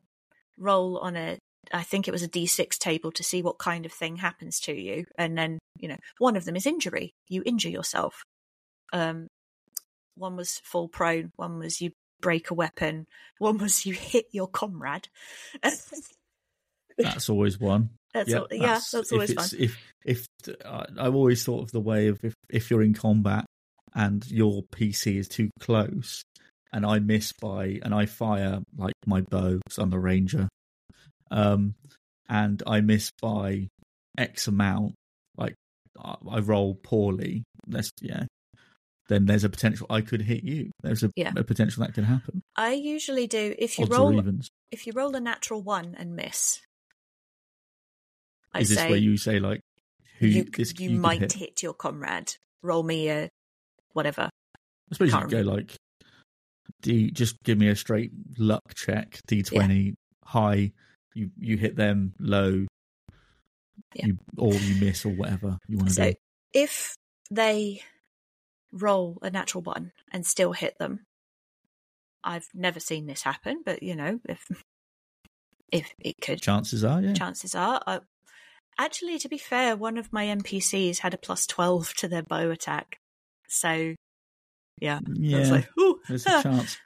roll 0.58 1.00
on 1.00 1.16
a 1.16 1.38
I 1.74 1.84
think 1.84 2.08
it 2.08 2.12
was 2.12 2.24
a 2.24 2.30
d6 2.30 2.78
table 2.78 3.12
to 3.14 3.24
see 3.24 3.42
what 3.42 3.58
kind 3.58 3.86
of 3.86 3.92
thing 3.92 4.18
happens 4.18 4.60
to 4.62 4.74
you, 4.74 5.06
and 5.18 5.38
then 5.38 5.60
you 5.80 5.88
know 5.88 5.98
one 6.20 6.36
of 6.36 6.46
them 6.46 6.56
is 6.56 6.66
injury. 6.66 7.14
You 7.28 7.44
injure 7.46 7.70
yourself. 7.70 8.24
Um, 8.94 9.28
one 10.16 10.36
was 10.36 10.62
fall 10.64 10.88
prone. 10.88 11.32
One 11.36 11.60
was 11.60 11.82
you 11.82 11.92
break 12.22 12.50
a 12.50 12.54
weapon. 12.54 13.06
One 13.40 13.58
was 13.58 13.86
you 13.86 13.94
hit 13.94 14.28
your 14.32 14.48
comrade. 14.48 15.10
That's 16.98 17.30
always 17.30 17.60
one. 17.60 17.90
That's 18.16 18.34
all, 18.34 18.48
yeah, 18.50 18.80
that's 18.92 19.12
always 19.12 19.32
if 19.32 19.36
fun. 19.36 19.50
If 19.60 19.78
if 20.06 20.26
uh, 20.64 20.86
I've 20.98 21.16
always 21.16 21.44
thought 21.44 21.64
of 21.64 21.72
the 21.72 21.82
way 21.82 22.08
of 22.08 22.18
if 22.24 22.34
if 22.50 22.72
you're 22.72 22.82
in 22.82 22.94
combat 22.94 23.46
and 23.94 24.26
your 24.32 24.64
PC 24.74 25.18
is 25.18 25.28
too 25.28 25.50
close, 25.60 26.24
and 26.72 26.86
I 26.86 27.00
miss 27.00 27.34
by 27.42 27.80
and 27.84 27.94
I 27.94 28.06
fire 28.06 28.62
like 28.78 28.94
my 29.06 29.20
bow 29.22 29.60
because 29.66 29.78
I'm 29.78 29.92
a 29.92 30.00
ranger, 30.00 30.48
um, 31.30 31.76
and 32.30 32.64
I 32.66 32.80
miss 32.80 33.12
by 33.22 33.68
X 34.18 34.48
amount, 34.48 34.94
like 35.38 35.56
I, 36.02 36.16
I 36.30 36.40
roll 36.40 36.76
poorly. 36.82 37.44
Let's 37.68 37.90
yeah. 38.02 38.26
Then 39.08 39.26
there's 39.26 39.44
a 39.44 39.50
potential 39.50 39.86
I 39.90 40.02
could 40.02 40.22
hit 40.22 40.44
you. 40.44 40.72
There's 40.82 41.04
a, 41.04 41.12
Yeah. 41.16 41.32
a 41.36 41.44
potential 41.44 41.84
that 41.84 41.94
could 41.94 42.06
happen. 42.06 42.42
I 42.56 42.74
usually 42.74 43.28
do 43.28 43.54
if 43.60 43.78
you 43.78 43.84
Odds 43.84 43.92
roll 43.92 44.24
if 44.72 44.88
you 44.88 44.94
roll 44.96 45.16
a 45.16 45.20
natural 45.20 45.62
one 45.62 45.96
and 45.98 46.16
miss. 46.16 46.62
I 48.56 48.60
Is 48.62 48.70
this 48.70 48.78
say 48.78 48.90
where 48.90 48.98
you 48.98 49.18
say 49.18 49.40
like 49.40 49.62
who 50.20 50.28
you, 50.28 50.44
this 50.46 50.74
you 50.80 50.90
could 50.92 51.00
might 51.00 51.20
hit? 51.22 51.34
hit. 51.34 51.64
your 51.64 51.74
comrade. 51.74 52.32
Roll 52.64 52.84
me 52.84 53.10
a 53.10 53.30
whatever. 53.94 54.30
I 54.56 54.94
suppose 54.94 55.08
you 55.10 55.14
Can't 55.14 55.30
could 55.30 55.46
go 55.46 55.52
like 55.52 55.76
D 56.82 57.12
just 57.12 57.36
give 57.44 57.58
me 57.58 57.68
a 57.68 57.76
straight 57.76 58.12
luck 58.38 58.62
check, 58.76 59.20
D 59.28 59.44
twenty 59.44 59.96
high, 60.24 60.72
you 61.14 61.30
you 61.38 61.58
hit 61.58 61.76
them 61.76 62.14
low 62.20 62.66
Yeah. 63.94 64.08
you 64.08 64.18
or 64.38 64.54
you 64.54 64.76
miss 64.84 65.06
or 65.06 65.10
whatever 65.10 65.58
you 65.68 65.78
want 65.78 65.90
to 65.90 65.94
So 65.96 66.10
do. 66.12 66.16
if 66.54 66.96
they 67.30 67.82
roll 68.72 69.18
a 69.22 69.30
natural 69.30 69.64
one 69.64 69.92
and 70.12 70.26
still 70.26 70.54
hit 70.54 70.78
them, 70.80 71.02
I've 72.24 72.48
never 72.54 72.80
seen 72.80 73.06
this 73.06 73.22
happen, 73.24 73.62
but 73.66 73.84
you 73.84 73.96
know, 73.96 74.20
if 74.30 74.46
if 75.72 75.92
it 76.00 76.16
could, 76.22 76.42
Chances 76.42 76.84
are, 76.84 77.02
yeah. 77.02 77.14
chances 77.14 77.56
are. 77.56 77.82
I, 77.86 78.00
actually, 78.78 79.20
to 79.20 79.30
be 79.30 79.38
fair, 79.38 79.76
one 79.76 79.98
of 79.98 80.14
my 80.14 80.26
NPCs 80.26 81.00
had 81.00 81.14
a 81.14 81.18
plus 81.18 81.46
twelve 81.48 81.94
to 81.96 82.08
their 82.08 82.24
bow 82.24 82.50
attack, 82.50 82.98
so 83.48 83.96
yeah, 84.82 85.00
I 85.06 85.12
yeah. 85.14 85.52
like, 85.52 85.70
ooh, 85.80 86.00
there's 86.08 86.26
a 86.26 86.42
chance. 86.44 86.78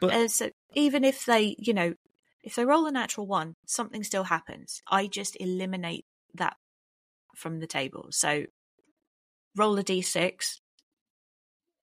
But 0.00 0.14
Uh, 0.14 0.28
so 0.28 0.50
even 0.74 1.04
if 1.04 1.24
they, 1.26 1.56
you 1.58 1.74
know, 1.74 1.94
if 2.42 2.54
they 2.54 2.64
roll 2.64 2.86
a 2.86 2.90
natural 2.90 3.26
one, 3.26 3.54
something 3.66 4.02
still 4.02 4.24
happens. 4.24 4.82
I 4.90 5.06
just 5.06 5.36
eliminate 5.38 6.04
that 6.34 6.56
from 7.36 7.60
the 7.60 7.66
table. 7.66 8.08
So 8.10 8.46
roll 9.56 9.78
a 9.78 9.84
d6. 9.84 10.60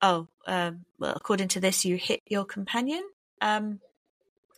Oh, 0.01 0.27
um, 0.47 0.86
well, 1.00 1.13
according 1.15 1.50
to 1.50 1.59
this, 1.59 1.86
you 1.86 1.95
hit 1.97 2.21
your 2.27 2.45
companion. 2.45 3.03
Um, 3.41 3.79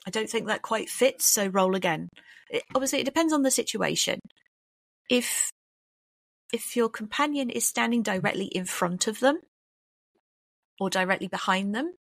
I 0.05 0.09
don't 0.09 0.29
think 0.29 0.47
that 0.47 0.61
quite 0.61 0.89
fits, 0.89 1.25
so 1.25 1.47
roll 1.47 1.75
again. 1.75 2.09
It, 2.49 2.63
obviously, 2.73 2.99
it 2.99 3.05
depends 3.05 3.31
on 3.31 3.43
the 3.43 3.51
situation. 3.51 4.19
If 5.09 5.51
if 6.53 6.75
your 6.75 6.89
companion 6.89 7.49
is 7.49 7.67
standing 7.67 8.01
directly 8.01 8.45
in 8.45 8.65
front 8.65 9.07
of 9.07 9.19
them 9.19 9.39
or 10.79 10.89
directly 10.89 11.27
behind 11.27 11.75
them, 11.75 11.93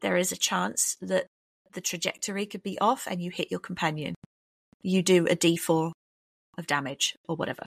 there 0.00 0.16
is 0.16 0.32
a 0.32 0.36
chance 0.36 0.96
that 1.00 1.26
the 1.72 1.80
trajectory 1.80 2.46
could 2.46 2.62
be 2.62 2.78
off 2.78 3.06
and 3.08 3.22
you 3.22 3.30
hit 3.30 3.50
your 3.50 3.60
companion. 3.60 4.14
You 4.82 5.02
do 5.02 5.26
a 5.26 5.36
d4 5.36 5.92
of 6.58 6.66
damage 6.66 7.14
or 7.28 7.36
whatever. 7.36 7.64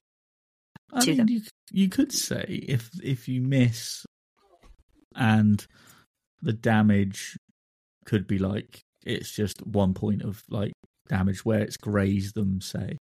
I 0.94 1.01
to 1.01 1.10
mean, 1.10 1.18
them. 1.18 1.30
you 1.30 1.42
you 1.72 1.89
could 1.89 2.13
say 2.13 2.46
if 2.68 2.89
if 3.04 3.27
you 3.27 3.42
miss 3.42 4.06
and 5.16 5.66
the 6.42 6.54
damage 6.54 7.36
could 8.06 8.27
be 8.27 8.38
like 8.38 8.80
it's 9.06 9.32
just 9.32 9.66
one 9.66 9.94
point 9.94 10.22
of 10.22 10.44
like 10.50 10.72
damage 11.10 11.44
where 11.44 11.60
it's 11.60 11.77
grazed 11.77 12.36
them, 12.36 12.62
say, 12.62 12.98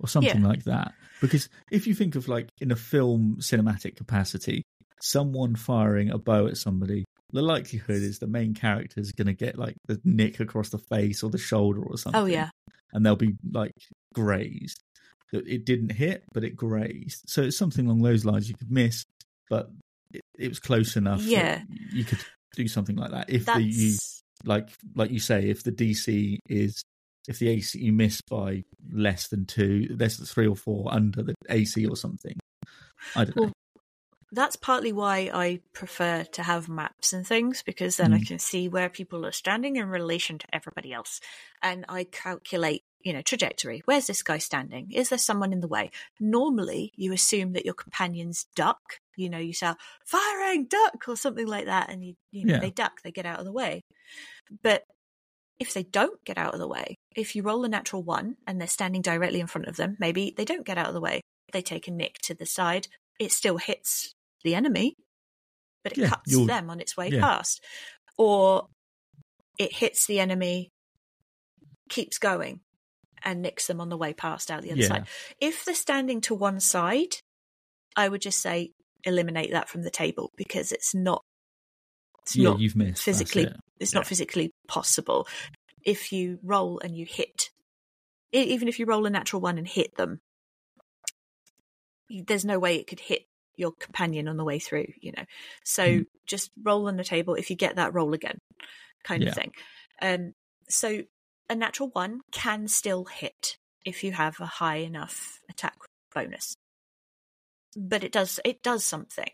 or 0.00 0.08
something 0.08 0.42
like 0.42 0.64
that. 0.64 0.92
Because 1.20 1.48
if 1.70 1.86
you 1.86 1.94
think 1.94 2.16
of 2.16 2.28
like 2.28 2.48
in 2.60 2.70
a 2.70 2.76
film 2.76 3.36
cinematic 3.40 3.96
capacity, 3.96 4.62
someone 5.00 5.54
firing 5.54 6.10
a 6.10 6.18
bow 6.18 6.46
at 6.46 6.56
somebody, 6.56 7.04
the 7.32 7.42
likelihood 7.42 8.02
is 8.02 8.18
the 8.18 8.26
main 8.26 8.54
character 8.54 9.00
is 9.00 9.12
going 9.12 9.26
to 9.26 9.34
get 9.34 9.58
like 9.58 9.76
the 9.86 10.00
nick 10.04 10.40
across 10.40 10.70
the 10.70 10.78
face 10.78 11.22
or 11.22 11.30
the 11.30 11.38
shoulder 11.38 11.82
or 11.82 11.92
oh, 11.92 11.96
something. 11.96 12.22
Oh, 12.22 12.26
yeah. 12.26 12.50
and 12.92 13.04
they'll 13.04 13.16
be 13.16 13.34
like 13.52 13.72
grazed. 14.14 14.82
That 15.32 15.46
It 15.46 15.64
didn't 15.64 15.92
hit, 15.92 16.24
but 16.32 16.42
it 16.42 16.56
grazed. 16.56 17.22
So 17.28 17.42
it's 17.42 17.56
something 17.56 17.86
along 17.86 18.02
those 18.02 18.24
lines. 18.24 18.48
You 18.48 18.56
could 18.56 18.70
miss, 18.70 19.04
but 19.48 19.70
it, 20.12 20.22
it 20.38 20.48
was 20.48 20.58
close 20.58 20.96
enough. 20.96 21.22
Yeah. 21.22 21.62
you 21.92 22.04
could 22.04 22.18
do 22.56 22.66
something 22.66 22.96
like 22.96 23.12
that. 23.12 23.30
If 23.30 23.46
the 23.46 23.62
you 23.62 23.96
like 24.44 24.70
like 24.94 25.10
you 25.10 25.20
say, 25.20 25.48
if 25.48 25.62
the 25.62 25.72
DC 25.72 26.38
is 26.48 26.82
if 27.28 27.38
the 27.38 27.48
AC 27.48 27.78
you 27.78 27.92
miss 27.92 28.20
by 28.22 28.64
less 28.92 29.28
than 29.28 29.46
two, 29.46 29.94
less 29.98 30.16
than 30.16 30.26
three 30.26 30.46
or 30.46 30.56
four 30.56 30.92
under 30.92 31.22
the 31.22 31.34
AC 31.48 31.86
or 31.86 31.96
something. 31.96 32.38
I 33.16 33.24
don't 33.24 33.36
know. 33.36 33.52
That's 34.32 34.54
partly 34.54 34.92
why 34.92 35.28
I 35.34 35.60
prefer 35.72 36.22
to 36.22 36.42
have 36.44 36.68
maps 36.68 37.12
and 37.12 37.26
things 37.26 37.64
because 37.64 37.96
then 37.96 38.12
I 38.12 38.20
Mm. 38.20 38.26
can 38.28 38.38
see 38.38 38.68
where 38.68 38.88
people 38.88 39.26
are 39.26 39.32
standing 39.32 39.74
in 39.74 39.88
relation 39.88 40.38
to 40.38 40.46
everybody 40.54 40.92
else. 40.92 41.20
And 41.62 41.84
I 41.88 42.04
calculate, 42.04 42.84
you 43.00 43.12
know, 43.12 43.22
trajectory. 43.22 43.82
Where's 43.86 44.06
this 44.06 44.22
guy 44.22 44.38
standing? 44.38 44.92
Is 44.92 45.08
there 45.08 45.18
someone 45.18 45.52
in 45.52 45.60
the 45.60 45.66
way? 45.66 45.90
Normally, 46.20 46.92
you 46.94 47.12
assume 47.12 47.54
that 47.54 47.64
your 47.64 47.74
companions 47.74 48.46
duck. 48.54 49.00
You 49.16 49.30
know, 49.30 49.38
you 49.38 49.52
say, 49.52 49.72
firing, 50.06 50.66
duck, 50.66 51.08
or 51.08 51.16
something 51.16 51.48
like 51.48 51.66
that. 51.66 51.90
And 51.90 52.04
you, 52.04 52.14
you 52.30 52.44
know, 52.44 52.54
Yeah. 52.54 52.60
they 52.60 52.70
duck, 52.70 53.02
they 53.02 53.10
get 53.10 53.26
out 53.26 53.40
of 53.40 53.44
the 53.44 53.52
way. 53.52 53.82
But 54.62 54.84
if 55.60 55.74
they 55.74 55.82
don't 55.82 56.24
get 56.24 56.38
out 56.38 56.54
of 56.54 56.58
the 56.58 56.66
way, 56.66 56.96
if 57.14 57.36
you 57.36 57.42
roll 57.42 57.64
a 57.64 57.68
natural 57.68 58.02
one 58.02 58.36
and 58.46 58.58
they're 58.58 58.66
standing 58.66 59.02
directly 59.02 59.40
in 59.40 59.46
front 59.46 59.68
of 59.68 59.76
them, 59.76 59.96
maybe 60.00 60.34
they 60.36 60.44
don't 60.44 60.66
get 60.66 60.78
out 60.78 60.88
of 60.88 60.94
the 60.94 61.00
way. 61.00 61.20
They 61.52 61.62
take 61.62 61.86
a 61.86 61.92
nick 61.92 62.16
to 62.22 62.34
the 62.34 62.46
side. 62.46 62.88
It 63.20 63.30
still 63.30 63.58
hits 63.58 64.14
the 64.42 64.54
enemy, 64.54 64.94
but 65.84 65.92
it 65.92 65.98
Yeah, 65.98 66.08
cuts 66.08 66.46
them 66.46 66.70
on 66.70 66.80
its 66.80 66.96
way 66.96 67.10
yeah. 67.10 67.20
past. 67.20 67.62
Or 68.16 68.66
it 69.58 69.72
hits 69.74 70.06
the 70.06 70.18
enemy, 70.18 70.70
keeps 71.90 72.18
going, 72.18 72.60
and 73.22 73.42
nicks 73.42 73.66
them 73.66 73.80
on 73.80 73.90
the 73.90 73.98
way 73.98 74.14
past 74.14 74.50
out 74.50 74.62
the 74.62 74.72
other 74.72 74.80
Yeah. 74.80 74.88
side. 74.88 75.08
If 75.40 75.64
they're 75.64 75.74
standing 75.74 76.22
to 76.22 76.34
one 76.34 76.60
side, 76.60 77.16
I 77.96 78.08
would 78.08 78.22
just 78.22 78.40
say 78.40 78.70
eliminate 79.04 79.50
that 79.52 79.68
from 79.68 79.82
the 79.82 79.90
table 79.90 80.30
because 80.36 80.72
it's 80.72 80.94
not 80.94 81.22
it's 82.22 82.36
yeah, 82.36 82.44
not 82.50 82.60
you've 82.60 82.76
missed. 82.76 83.02
physically 83.02 83.42
it. 83.44 83.56
it's 83.78 83.92
Yeah. 83.92 83.98
not 84.00 84.06
physically 84.06 84.52
possible 84.68 85.26
if 85.84 86.12
you 86.12 86.38
roll 86.42 86.78
and 86.80 86.96
you 86.96 87.06
hit 87.06 87.50
even 88.32 88.68
if 88.68 88.78
you 88.78 88.86
roll 88.86 89.06
a 89.06 89.10
natural 89.10 89.40
one 89.42 89.58
and 89.58 89.66
hit 89.66 89.96
them 89.96 90.20
there's 92.26 92.44
no 92.44 92.58
way 92.58 92.76
it 92.76 92.86
could 92.86 93.00
hit 93.00 93.22
your 93.56 93.72
companion 93.72 94.28
on 94.28 94.36
the 94.36 94.44
way 94.44 94.58
through 94.58 94.86
you 95.00 95.12
know 95.16 95.24
so 95.64 95.98
Hmm. 95.98 96.02
just 96.26 96.50
roll 96.62 96.86
on 96.88 96.96
the 96.96 97.04
table 97.04 97.34
if 97.34 97.50
you 97.50 97.56
get 97.56 97.76
that 97.76 97.94
roll 97.94 98.14
again 98.14 98.38
kind 99.04 99.22
Yeah. 99.22 99.30
of 99.30 99.34
thing 99.34 99.52
um 100.02 100.32
so 100.68 101.02
a 101.48 101.54
natural 101.54 101.88
one 101.90 102.20
can 102.32 102.68
still 102.68 103.04
hit 103.04 103.56
if 103.84 104.04
you 104.04 104.12
have 104.12 104.38
a 104.40 104.46
high 104.46 104.76
enough 104.76 105.40
attack 105.48 105.76
bonus 106.14 106.54
but 107.76 108.04
it 108.04 108.12
does 108.12 108.38
it 108.44 108.62
does 108.62 108.84
something 108.84 109.30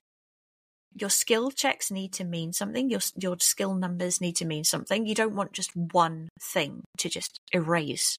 your 0.98 1.10
skill 1.10 1.50
checks 1.50 1.90
need 1.90 2.12
to 2.14 2.24
mean 2.24 2.52
something. 2.52 2.90
Your 2.90 3.00
your 3.16 3.36
skill 3.38 3.74
numbers 3.74 4.20
need 4.20 4.36
to 4.36 4.44
mean 4.44 4.64
something. 4.64 5.06
You 5.06 5.14
don't 5.14 5.34
want 5.34 5.52
just 5.52 5.74
one 5.76 6.28
thing 6.40 6.82
to 6.98 7.08
just 7.08 7.38
erase 7.52 8.16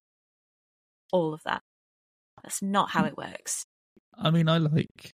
all 1.12 1.34
of 1.34 1.42
that. 1.44 1.60
That's 2.42 2.62
not 2.62 2.90
how 2.90 3.02
hmm. 3.02 3.08
it 3.08 3.16
works. 3.16 3.64
I 4.16 4.30
mean, 4.30 4.48
I 4.48 4.58
like, 4.58 5.12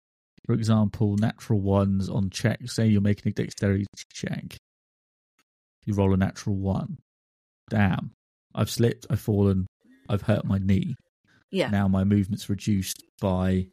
for 0.47 0.53
example, 0.53 1.17
natural 1.17 1.61
ones 1.61 2.09
on 2.09 2.31
check. 2.31 2.61
Say 2.67 2.89
you're 2.89 3.01
making 3.01 3.31
a 3.31 3.35
dexterity 3.35 3.87
check. 4.13 4.57
You 5.87 5.95
roll 5.95 6.13
a 6.13 6.17
natural 6.17 6.57
one. 6.57 6.99
Damn. 7.71 8.13
I've 8.55 8.71
slipped, 8.71 9.07
I've 9.09 9.21
fallen, 9.21 9.67
I've 10.09 10.23
hurt 10.23 10.45
my 10.45 10.59
knee. 10.59 10.97
Yeah. 11.51 11.71
Now 11.71 11.89
my 11.89 12.05
movement's 12.05 12.51
reduced 12.51 13.05
by 13.21 13.69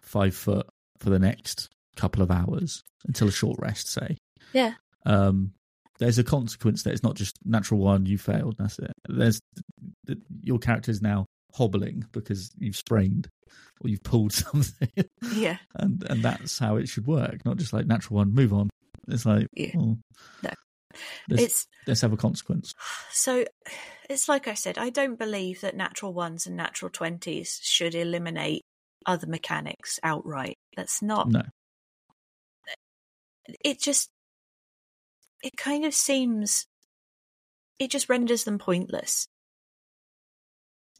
five 0.00 0.34
foot 0.34 0.66
for 0.98 1.10
the 1.10 1.18
next 1.18 1.68
couple 1.98 2.22
of 2.22 2.30
hours 2.30 2.82
until 3.06 3.28
a 3.28 3.32
short 3.32 3.58
rest, 3.60 3.88
say. 3.88 4.16
Yeah. 4.52 4.74
Um, 5.06 5.52
there's 5.98 6.18
a 6.18 6.24
consequence 6.24 6.82
that 6.84 6.92
it's 6.92 7.02
not 7.02 7.16
just 7.16 7.36
natural 7.44 7.80
one, 7.80 8.06
you 8.06 8.18
failed, 8.18 8.56
that's 8.58 8.78
it. 8.78 8.92
There's 9.08 9.40
the, 10.04 10.18
your 10.42 10.58
character 10.58 10.90
is 10.90 11.02
now 11.02 11.26
hobbling 11.54 12.04
because 12.12 12.50
you've 12.58 12.76
sprained 12.76 13.28
or 13.80 13.90
you've 13.90 14.02
pulled 14.04 14.32
something, 14.44 14.88
Yeah. 15.34 15.58
and 15.74 16.04
and 16.08 16.22
that's 16.22 16.58
how 16.58 16.76
it 16.76 16.88
should 16.88 17.06
work. 17.06 17.44
Not 17.44 17.56
just 17.56 17.72
like 17.72 17.86
natural 17.86 18.16
one, 18.18 18.32
move 18.34 18.52
on. 18.52 18.70
It's 19.08 19.26
like, 19.26 19.46
Yeah. 19.54 19.72
No. 19.76 20.50
It's 21.30 21.66
let's 21.86 22.00
have 22.00 22.12
a 22.12 22.16
consequence. 22.16 22.74
so 23.12 23.44
it's 24.08 24.28
like 24.28 24.48
I 24.48 24.54
said, 24.54 24.78
I 24.78 24.90
don't 24.90 25.18
believe 25.18 25.60
that 25.60 25.76
natural 25.76 26.12
ones 26.12 26.46
and 26.46 26.56
natural 26.56 26.90
twenties 26.90 27.60
should 27.62 27.94
eliminate 27.94 28.62
other 29.06 29.26
mechanics 29.26 29.98
outright. 30.02 30.56
That's 30.76 31.02
not 31.02 31.28
No, 31.28 31.42
it 33.64 33.80
just 33.80 34.10
it 35.42 35.56
kind 35.56 35.84
of 35.84 35.94
seems 35.94 36.66
it 37.78 37.90
just 37.90 38.08
renders 38.08 38.44
them 38.44 38.58
pointless. 38.58 39.26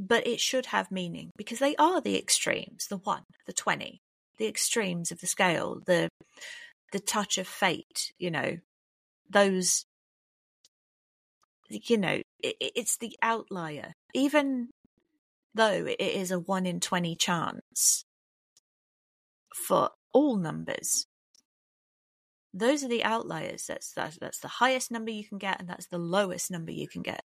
But 0.01 0.27
it 0.29 0.41
should 0.41 0.67
have 0.67 0.93
meaning 0.93 1.31
because 1.37 1.59
they 1.59 1.75
are 1.77 2.01
the 2.01 2.17
extremes 2.17 2.87
the 2.89 2.99
1 2.99 3.23
the 3.47 3.53
20 3.53 4.01
the 4.39 4.47
extremes 4.47 5.11
of 5.11 5.21
the 5.21 5.27
scale 5.27 5.81
the 5.87 6.09
the 6.93 7.01
touch 7.01 7.37
of 7.37 7.49
fate 7.49 8.13
you 8.17 8.31
know 8.31 8.59
those 9.29 9.85
you 11.69 11.99
know 11.99 12.21
it, 12.41 12.57
it's 12.61 12.97
the 12.99 13.17
outlier. 13.23 13.93
Even 14.15 14.69
though 15.55 15.85
it 15.87 16.01
is 16.01 16.31
a 16.31 16.39
1 16.39 16.67
in 16.67 16.79
20 16.79 17.17
chance 17.17 18.05
for 19.53 19.91
all 20.13 20.37
numbers 20.37 21.07
those 22.55 22.83
are 22.83 22.89
the 22.89 23.05
outliers. 23.05 23.67
That's, 23.67 23.93
that's 23.93 24.19
that's 24.19 24.41
the 24.41 24.49
highest 24.49 24.91
number 24.91 25.11
you 25.11 25.25
can 25.25 25.39
get, 25.39 25.61
and 25.61 25.69
that's 25.69 25.87
the 25.87 25.99
lowest 25.99 26.51
number 26.51 26.73
you 26.73 26.89
can 26.89 27.03
get. 27.03 27.23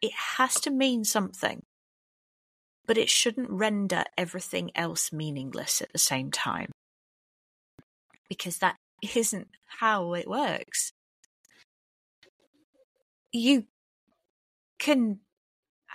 It 0.00 0.12
has 0.36 0.54
to 0.60 0.70
mean 0.70 1.04
something, 1.04 1.62
but 2.86 2.98
it 2.98 3.08
shouldn't 3.08 3.50
render 3.50 4.04
everything 4.18 4.70
else 4.74 5.12
meaningless 5.12 5.80
at 5.80 5.92
the 5.92 5.98
same 5.98 6.30
time, 6.30 6.70
because 8.28 8.58
that 8.58 8.76
isn't 9.14 9.48
how 9.78 10.14
it 10.14 10.28
works. 10.28 10.92
You 13.32 13.64
can 14.78 15.20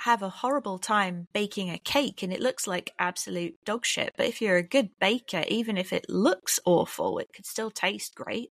have 0.01 0.22
a 0.22 0.30
horrible 0.30 0.77
time 0.77 1.27
baking 1.34 1.70
a 1.72 1.80
cake 1.80 2.22
and 2.24 2.32
it 2.32 2.39
looks 2.39 2.68
like 2.68 2.92
absolute 3.00 3.56
dog 3.66 3.86
shit. 3.86 4.13
But 4.18 4.27
if 4.27 4.42
you're 4.42 4.58
a 4.58 4.63
good 4.63 4.89
baker, 5.00 5.44
even 5.48 5.77
if 5.77 5.92
it 5.92 6.06
looks 6.10 6.60
awful, 6.66 7.18
it 7.20 7.30
could 7.36 7.46
still 7.46 7.72
taste 7.72 8.13
great. 8.16 8.50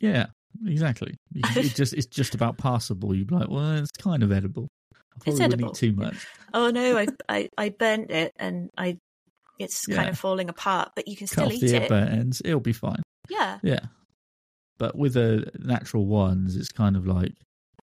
yeah, 0.00 0.26
exactly. 0.66 1.14
You- 1.32 1.42
It 1.56 1.74
just 1.74 1.92
it's 1.94 2.06
just 2.06 2.34
about 2.34 2.58
passable. 2.58 3.14
You'd 3.14 3.28
be 3.28 3.34
like, 3.36 3.48
well, 3.48 3.76
it's 3.76 3.90
kind 3.92 4.22
of 4.22 4.32
edible. 4.32 4.68
I 4.94 5.30
It's 5.30 5.40
edible. 5.40 5.70
eat 5.70 5.74
too 5.74 5.92
much. 5.92 6.26
Oh 6.52 6.70
no, 6.70 6.98
I 6.98 7.06
I, 7.28 7.48
I 7.56 7.68
burnt 7.68 8.10
it 8.10 8.32
and 8.36 8.70
I 8.76 8.98
it's 9.58 9.86
kind 9.86 10.08
of 10.08 10.18
falling 10.18 10.48
apart, 10.48 10.90
but 10.96 11.06
you 11.06 11.16
can 11.16 11.28
Cut 11.28 11.46
still 11.48 11.52
eat 11.52 11.60
the 11.60 11.82
it. 11.84 11.88
burnt 11.88 12.10
ends. 12.10 12.42
It'll 12.44 12.60
be 12.60 12.72
fine. 12.72 13.02
Yeah. 13.28 13.58
Yeah. 13.62 13.80
But 14.78 14.96
with 14.96 15.14
the 15.14 15.50
natural 15.58 16.06
ones, 16.06 16.56
it's 16.56 16.70
kind 16.70 16.96
of 16.96 17.06
like, 17.06 17.34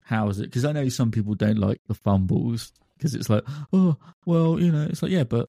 how 0.07 0.29
is 0.29 0.39
it? 0.39 0.45
Because 0.45 0.65
I 0.65 0.73
know 0.73 0.89
some 0.89 1.11
people 1.11 1.35
don't 1.35 1.59
like 1.59 1.81
the 1.89 1.95
fumbles 1.95 2.73
because 2.97 3.15
it's 3.15 3.29
like, 3.29 3.43
oh, 3.73 3.97
well, 4.25 4.59
you 4.59 4.71
know, 4.71 4.87
it's 4.89 5.03
like, 5.03 5.11
yeah, 5.11 5.25
but 5.25 5.49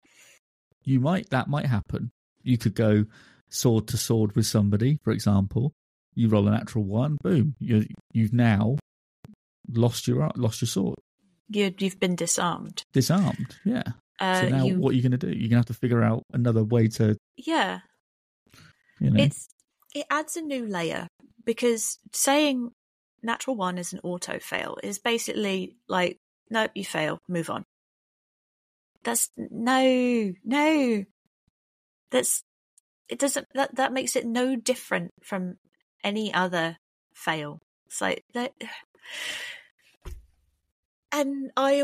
you 0.84 1.00
might, 1.00 1.30
that 1.30 1.48
might 1.48 1.68
happen. 1.68 2.10
You 2.42 2.58
could 2.58 2.74
go 2.76 3.06
sword 3.50 3.88
to 3.90 3.98
sword 3.98 4.36
with 4.36 4.46
somebody, 4.48 5.00
for 5.04 5.12
example. 5.12 5.74
You 6.16 6.28
roll 6.30 6.48
a 6.48 6.52
natural 6.52 6.84
one, 6.84 7.18
boom, 7.22 7.56
you 7.60 7.86
you've 8.12 8.34
now 8.34 8.78
lost 9.70 10.08
your 10.08 10.32
lost 10.36 10.62
your 10.62 10.68
sword, 10.68 10.96
You 11.50 11.72
you've 11.78 12.00
been 12.00 12.16
disarmed. 12.16 12.82
disarmed. 12.94 13.56
Yeah. 13.64 13.84
Uh 14.20 14.42
so 14.42 14.50
now, 14.50 14.64
you 14.66 14.80
what 14.80 14.94
are 14.94 14.96
you 14.96 15.04
going 15.04 15.12
to 15.12 15.18
do? 15.20 15.28
You're 15.28 15.50
going 15.50 15.50
to 15.52 15.56
have 15.58 15.66
to 15.68 15.74
figure 15.76 16.02
out 16.02 16.24
another 16.34 16.64
way 16.64 16.88
to, 16.88 17.16
yeah. 17.36 17.82
you 19.00 19.12
know, 19.12 19.24
It's 19.24 19.48
it 19.94 20.08
adds 20.10 20.36
a 20.38 20.42
new 20.42 20.66
layer 20.66 21.08
because 21.46 22.00
saying 22.14 22.72
natural 23.22 23.56
one 23.56 23.78
is 23.78 23.94
an 23.94 24.00
auto 24.04 24.40
fail 24.40 24.78
It's 24.84 25.00
basically 25.00 25.76
like 25.88 26.20
nope, 26.50 26.72
you 26.76 26.86
fail, 26.86 27.20
move 27.28 27.50
on. 27.50 27.66
That's 29.04 29.30
no, 29.38 30.34
no. 30.44 31.06
That's 32.12 32.44
it 33.10 33.20
doesn't 33.20 33.48
that 33.54 33.76
that 33.76 33.94
makes 33.94 34.16
it 34.16 34.26
no 34.26 34.56
different 34.56 35.12
from 35.24 35.58
any 36.04 36.34
other 36.34 36.78
fail. 37.14 37.60
It's 37.88 38.02
like 38.02 38.24
that 38.34 38.54
and 41.12 41.52
I 41.56 41.84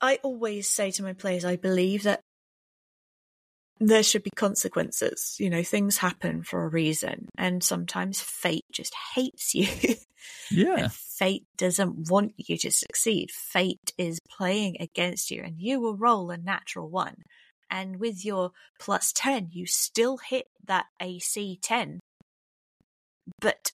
I 0.00 0.18
always 0.22 0.68
say 0.68 0.90
to 0.92 1.02
my 1.02 1.12
players 1.12 1.44
I 1.44 1.56
believe 1.56 2.04
that 2.04 2.20
there 3.88 4.02
should 4.02 4.22
be 4.22 4.30
consequences. 4.34 5.36
You 5.38 5.50
know, 5.50 5.62
things 5.62 5.98
happen 5.98 6.42
for 6.42 6.64
a 6.64 6.68
reason, 6.68 7.28
and 7.36 7.62
sometimes 7.62 8.20
fate 8.20 8.64
just 8.72 8.94
hates 9.14 9.54
you. 9.54 9.68
yeah, 10.50 10.88
fate 10.90 11.44
doesn't 11.56 12.10
want 12.10 12.32
you 12.36 12.56
to 12.58 12.70
succeed. 12.70 13.30
Fate 13.30 13.92
is 13.98 14.20
playing 14.30 14.76
against 14.80 15.30
you, 15.30 15.42
and 15.42 15.58
you 15.58 15.80
will 15.80 15.96
roll 15.96 16.30
a 16.30 16.36
natural 16.36 16.88
one. 16.88 17.16
And 17.70 17.98
with 17.98 18.24
your 18.24 18.52
plus 18.78 19.12
10, 19.14 19.48
you 19.50 19.66
still 19.66 20.18
hit 20.18 20.46
that 20.66 20.86
AC 21.00 21.58
10. 21.62 22.00
But 23.40 23.72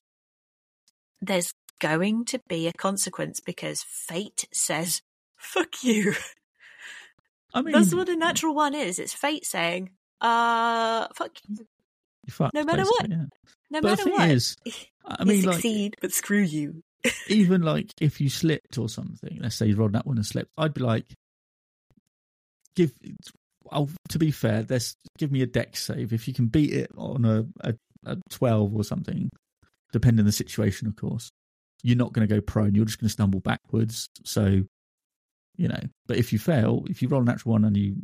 there's 1.21 1.51
going 1.79 2.23
to 2.25 2.39
be 2.47 2.67
a 2.67 2.73
consequence 2.73 3.41
because 3.41 3.83
fate 3.83 4.45
says, 4.53 5.01
fuck 5.35 5.83
you. 5.83 6.13
I 7.53 7.61
mean, 7.61 7.73
That's 7.73 7.93
what 7.93 8.09
a 8.09 8.15
natural 8.15 8.55
one 8.55 8.75
is. 8.75 8.99
It's 8.99 9.13
fate 9.13 9.45
saying, 9.45 9.89
uh, 10.21 11.07
fuck 11.15 11.31
you. 11.47 11.65
fucked, 12.29 12.53
no 12.53 12.63
matter 12.63 12.83
what. 12.83 13.09
Yeah. 13.09 13.25
No 13.71 13.81
but 13.81 13.83
matter 13.83 13.95
the 13.97 14.03
thing 14.03 14.13
what. 14.13 14.29
is, 14.31 14.57
I 15.05 15.17
you 15.19 15.25
mean, 15.25 15.43
like, 15.43 15.55
succeed, 15.55 15.97
but 16.01 16.11
screw 16.11 16.41
you. 16.41 16.81
even 17.27 17.61
like 17.61 17.93
if 18.01 18.19
you 18.19 18.29
slipped 18.29 18.77
or 18.77 18.89
something, 18.89 19.39
let's 19.41 19.55
say 19.55 19.67
you 19.67 19.75
rolled 19.75 19.93
that 19.93 20.05
one 20.05 20.17
and 20.17 20.25
slipped, 20.25 20.51
I'd 20.57 20.73
be 20.73 20.81
like, 20.81 21.05
give. 22.75 22.91
I'll, 23.71 23.89
to 24.09 24.19
be 24.19 24.31
fair, 24.31 24.63
there's 24.63 24.95
give 25.19 25.31
me 25.31 25.43
a 25.43 25.45
dex 25.45 25.85
save 25.85 26.11
if 26.11 26.27
you 26.27 26.33
can 26.33 26.47
beat 26.47 26.73
it 26.73 26.89
on 26.97 27.23
a, 27.23 27.45
a, 27.61 27.75
a 28.05 28.17
twelve 28.29 28.75
or 28.75 28.83
something, 28.83 29.29
depending 29.93 30.21
on 30.21 30.25
the 30.25 30.31
situation, 30.31 30.87
of 30.87 30.95
course. 30.95 31.29
You're 31.83 31.97
not 31.97 32.11
going 32.11 32.27
to 32.27 32.33
go 32.33 32.41
prone. 32.41 32.75
You're 32.75 32.85
just 32.85 32.99
going 32.99 33.07
to 33.07 33.13
stumble 33.13 33.39
backwards. 33.39 34.09
So, 34.25 34.63
you 35.55 35.67
know. 35.69 35.79
But 36.07 36.17
if 36.17 36.33
you 36.33 36.39
fail, 36.39 36.83
if 36.89 37.01
you 37.01 37.07
roll 37.07 37.21
a 37.21 37.25
natural 37.25 37.53
one 37.53 37.63
and 37.63 37.77
you 37.77 38.01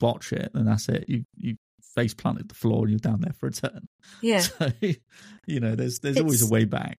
botch 0.00 0.32
it, 0.32 0.50
then 0.52 0.64
that's 0.64 0.88
it. 0.88 1.04
You 1.08 1.24
you 1.36 1.56
face 1.94 2.14
planted 2.14 2.48
the 2.48 2.54
floor 2.54 2.82
and 2.82 2.90
you're 2.90 2.98
down 2.98 3.20
there 3.20 3.34
for 3.38 3.46
a 3.46 3.52
turn. 3.52 3.86
Yeah. 4.22 4.40
So, 4.58 4.70
you 5.46 5.60
know, 5.60 5.74
there's 5.76 6.00
there's 6.00 6.18
always 6.18 6.42
a 6.42 6.50
way 6.52 6.64
back. 6.64 6.98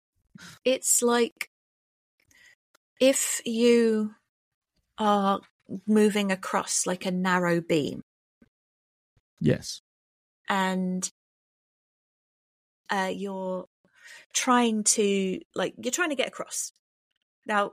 it's 0.66 1.02
like 1.02 1.50
if 3.00 3.42
you 3.46 4.12
are 4.98 5.40
moving 5.88 6.32
across 6.32 6.86
like 6.86 7.06
a 7.06 7.12
narrow 7.12 7.62
beam 7.62 8.02
Yes. 9.40 9.82
and 10.50 11.10
uh, 12.90 13.12
you're 13.14 13.66
trying 14.34 14.84
to 14.84 15.40
like 15.56 15.74
you're 15.82 15.92
trying 15.92 16.10
to 16.10 16.16
get 16.16 16.28
across 16.28 16.74
now 17.48 17.72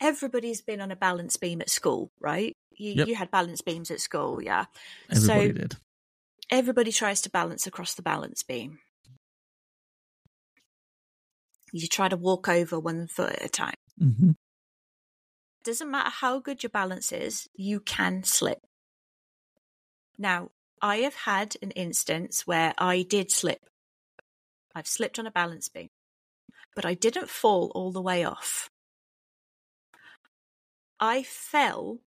everybody's 0.00 0.62
been 0.62 0.80
on 0.80 0.90
a 0.92 0.96
balance 0.96 1.36
beam 1.36 1.60
at 1.60 1.68
school 1.70 2.12
right 2.20 2.56
you, 2.82 2.92
Yep. 2.98 3.08
you 3.08 3.14
had 3.14 3.30
balance 3.30 3.60
beams 3.62 3.90
at 3.90 4.00
school 4.00 4.42
yeah 4.42 4.64
Everybody 5.10 5.46
So- 5.48 5.52
did. 5.60 5.76
everybody 6.50 6.92
tries 6.92 7.20
to 7.22 7.30
balance 7.30 7.66
across 7.66 7.94
the 7.94 8.02
balance 8.02 8.42
beam 8.42 8.78
you 11.72 11.88
try 11.88 12.08
to 12.08 12.16
walk 12.16 12.48
over 12.48 12.78
one 12.78 13.06
foot 13.06 13.32
at 13.32 13.44
a 13.44 13.48
time 13.48 13.80
hmm 13.98 14.32
doesn't 15.64 15.90
matter 15.92 16.10
how 16.10 16.40
good 16.40 16.64
your 16.64 16.70
balance 16.70 17.12
is, 17.12 17.48
you 17.54 17.78
can 17.78 18.24
slip. 18.24 18.58
Now, 20.18 20.50
I 20.80 20.96
have 21.06 21.14
had 21.14 21.54
an 21.62 21.70
instance 21.70 22.44
where 22.48 22.74
I 22.78 23.02
did 23.02 23.30
slip. 23.30 23.60
I've 24.74 24.88
slipped 24.88 25.20
on 25.20 25.26
a 25.28 25.30
balance 25.30 25.68
beam, 25.68 25.90
but 26.74 26.84
I 26.84 26.94
didn't 26.94 27.30
fall 27.30 27.70
all 27.76 27.92
the 27.92 28.02
way 28.02 28.24
off. 28.24 28.70
I 30.98 31.22
fell 31.22 31.98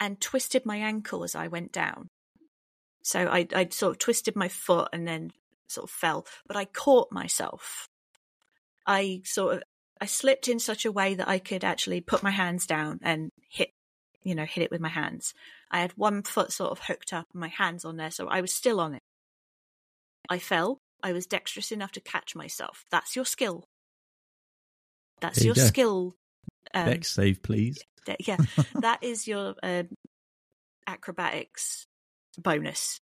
and 0.00 0.20
twisted 0.20 0.64
my 0.64 0.76
ankle 0.76 1.22
as 1.22 1.34
I 1.34 1.46
went 1.46 1.72
down. 1.72 2.08
So 3.02 3.28
I, 3.28 3.46
I 3.54 3.68
sort 3.70 3.92
of 3.92 3.98
twisted 3.98 4.34
my 4.34 4.48
foot 4.48 4.88
and 4.92 5.06
then 5.06 5.30
sort 5.68 5.84
of 5.84 5.90
fell, 5.90 6.26
but 6.46 6.56
I 6.56 6.64
caught 6.64 7.12
myself. 7.12 7.86
I 8.86 9.20
sort 9.24 9.56
of 9.56 9.62
I 10.00 10.06
slipped 10.06 10.48
in 10.48 10.58
such 10.58 10.86
a 10.86 10.92
way 10.92 11.14
that 11.14 11.28
I 11.28 11.38
could 11.38 11.62
actually 11.62 12.00
put 12.00 12.22
my 12.22 12.30
hands 12.30 12.66
down 12.66 13.00
and 13.02 13.30
hit, 13.50 13.70
you 14.22 14.34
know, 14.34 14.46
hit 14.46 14.64
it 14.64 14.70
with 14.70 14.80
my 14.80 14.88
hands. 14.88 15.34
I 15.70 15.80
had 15.80 15.92
one 15.92 16.22
foot 16.22 16.52
sort 16.52 16.72
of 16.72 16.80
hooked 16.80 17.12
up 17.12 17.26
and 17.32 17.40
my 17.40 17.48
hands 17.48 17.84
on 17.84 17.96
there, 17.96 18.10
so 18.10 18.26
I 18.26 18.40
was 18.40 18.52
still 18.52 18.80
on 18.80 18.94
it. 18.94 19.02
I 20.28 20.38
fell. 20.38 20.78
I 21.02 21.12
was 21.12 21.26
dexterous 21.26 21.70
enough 21.70 21.92
to 21.92 22.00
catch 22.00 22.34
myself. 22.34 22.84
That's 22.90 23.14
your 23.14 23.26
skill. 23.26 23.64
That's 25.20 25.38
There 25.38 25.46
your 25.46 25.54
skill 25.54 26.14
Um, 26.74 27.02
save, 27.02 27.42
please. 27.42 27.82
yeah, 28.20 28.36
that 28.80 29.02
is 29.02 29.26
your 29.26 29.54
um, 29.62 29.88
acrobatics 30.86 31.86
bonus. 32.38 33.00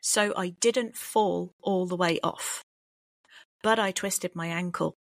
So 0.00 0.34
I 0.36 0.50
didn't 0.50 0.96
fall 0.96 1.54
all 1.62 1.86
the 1.86 1.96
way 1.96 2.20
off, 2.22 2.62
but 3.62 3.78
I 3.78 3.90
twisted 3.90 4.32
my 4.34 4.48
ankle. 4.48 4.96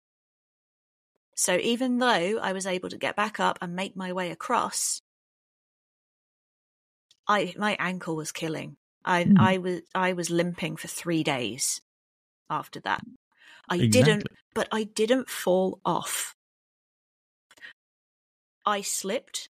So 1.34 1.56
even 1.56 1.98
though 1.98 2.38
I 2.40 2.52
was 2.52 2.66
able 2.66 2.88
to 2.90 2.98
get 2.98 3.16
back 3.16 3.40
up 3.40 3.58
and 3.60 3.74
make 3.74 3.96
my 3.96 4.12
way 4.12 4.30
across, 4.30 5.00
I 7.26 7.54
my 7.56 7.76
ankle 7.78 8.14
was 8.14 8.32
killing. 8.32 8.76
I 9.04 9.24
Hmm. 9.24 9.38
I 9.38 9.58
was 9.58 9.80
I 9.94 10.12
was 10.12 10.30
limping 10.30 10.76
for 10.76 10.88
three 10.88 11.22
days 11.24 11.80
after 12.48 12.80
that. 12.80 13.02
I 13.68 13.86
didn't, 13.86 14.26
but 14.54 14.68
I 14.72 14.84
didn't 14.84 15.28
fall 15.30 15.80
off. 15.84 16.34
I 18.64 18.80
slipped. 18.82 19.48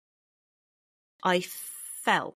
I 1.23 1.41
fell, 1.41 2.35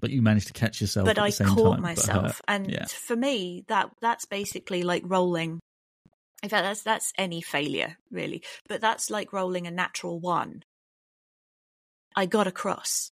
But 0.00 0.10
you 0.10 0.20
managed 0.20 0.48
to 0.48 0.52
catch 0.52 0.80
yourself. 0.80 1.06
but 1.06 1.18
at 1.18 1.22
I 1.24 1.28
the 1.28 1.32
same 1.32 1.46
caught 1.48 1.74
time, 1.74 1.82
myself, 1.82 2.42
and 2.48 2.70
yeah. 2.70 2.86
for 2.86 3.14
me, 3.16 3.64
that 3.68 3.90
that's 4.00 4.24
basically 4.24 4.82
like 4.82 5.02
rolling. 5.06 5.60
In 6.42 6.48
fact, 6.48 6.64
that's 6.64 6.82
that's 6.82 7.12
any 7.16 7.40
failure 7.40 7.96
really, 8.10 8.42
but 8.68 8.80
that's 8.80 9.10
like 9.10 9.32
rolling 9.32 9.66
a 9.66 9.70
natural 9.70 10.18
one. 10.18 10.62
I 12.16 12.26
got 12.26 12.46
across. 12.48 13.10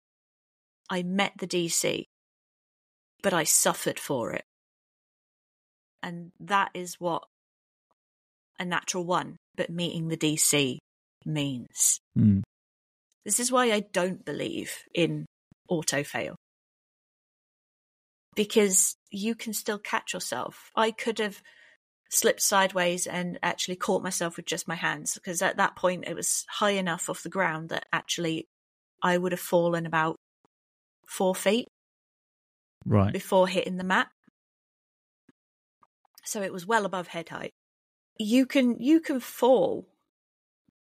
I 0.89 1.03
met 1.03 1.33
the 1.39 1.47
DC, 1.47 2.05
but 3.21 3.33
I 3.33 3.43
suffered 3.43 3.99
for 3.99 4.31
it, 4.31 4.45
and 6.01 6.31
that 6.39 6.71
is 6.73 6.99
what 7.01 7.23
a 8.59 8.65
natural 8.65 9.05
one, 9.05 9.37
but 9.55 9.69
meeting 9.69 10.07
the 10.07 10.17
DC 10.17 10.77
means. 11.25 11.99
Hmm. 12.15 12.39
This 13.25 13.39
is 13.39 13.51
why 13.51 13.71
I 13.71 13.79
don't 13.79 14.25
believe 14.25 14.83
in 14.93 15.25
auto 15.69 16.03
fail. 16.03 16.35
Because 18.35 18.95
you 19.11 19.35
can 19.35 19.53
still 19.53 19.77
catch 19.77 20.13
yourself. 20.13 20.71
I 20.75 20.91
could 20.91 21.19
have 21.19 21.41
slipped 22.09 22.41
sideways 22.41 23.07
and 23.07 23.39
actually 23.41 23.75
caught 23.75 24.03
myself 24.03 24.37
with 24.37 24.45
just 24.45 24.67
my 24.67 24.75
hands 24.75 25.15
because 25.15 25.41
at 25.41 25.57
that 25.57 25.75
point 25.75 26.03
it 26.07 26.15
was 26.15 26.45
high 26.47 26.71
enough 26.71 27.09
off 27.09 27.23
the 27.23 27.29
ground 27.29 27.69
that 27.69 27.85
actually 27.91 28.45
I 29.01 29.17
would 29.17 29.31
have 29.31 29.41
fallen 29.41 29.85
about 29.85 30.17
four 31.07 31.33
feet 31.33 31.67
Right. 32.85 33.13
before 33.13 33.47
hitting 33.47 33.77
the 33.77 33.83
mat. 33.83 34.09
So 36.25 36.41
it 36.41 36.53
was 36.53 36.65
well 36.65 36.85
above 36.85 37.07
head 37.07 37.29
height. 37.29 37.51
You 38.17 38.45
can 38.45 38.79
you 38.79 38.99
can 38.99 39.19
fall 39.19 39.87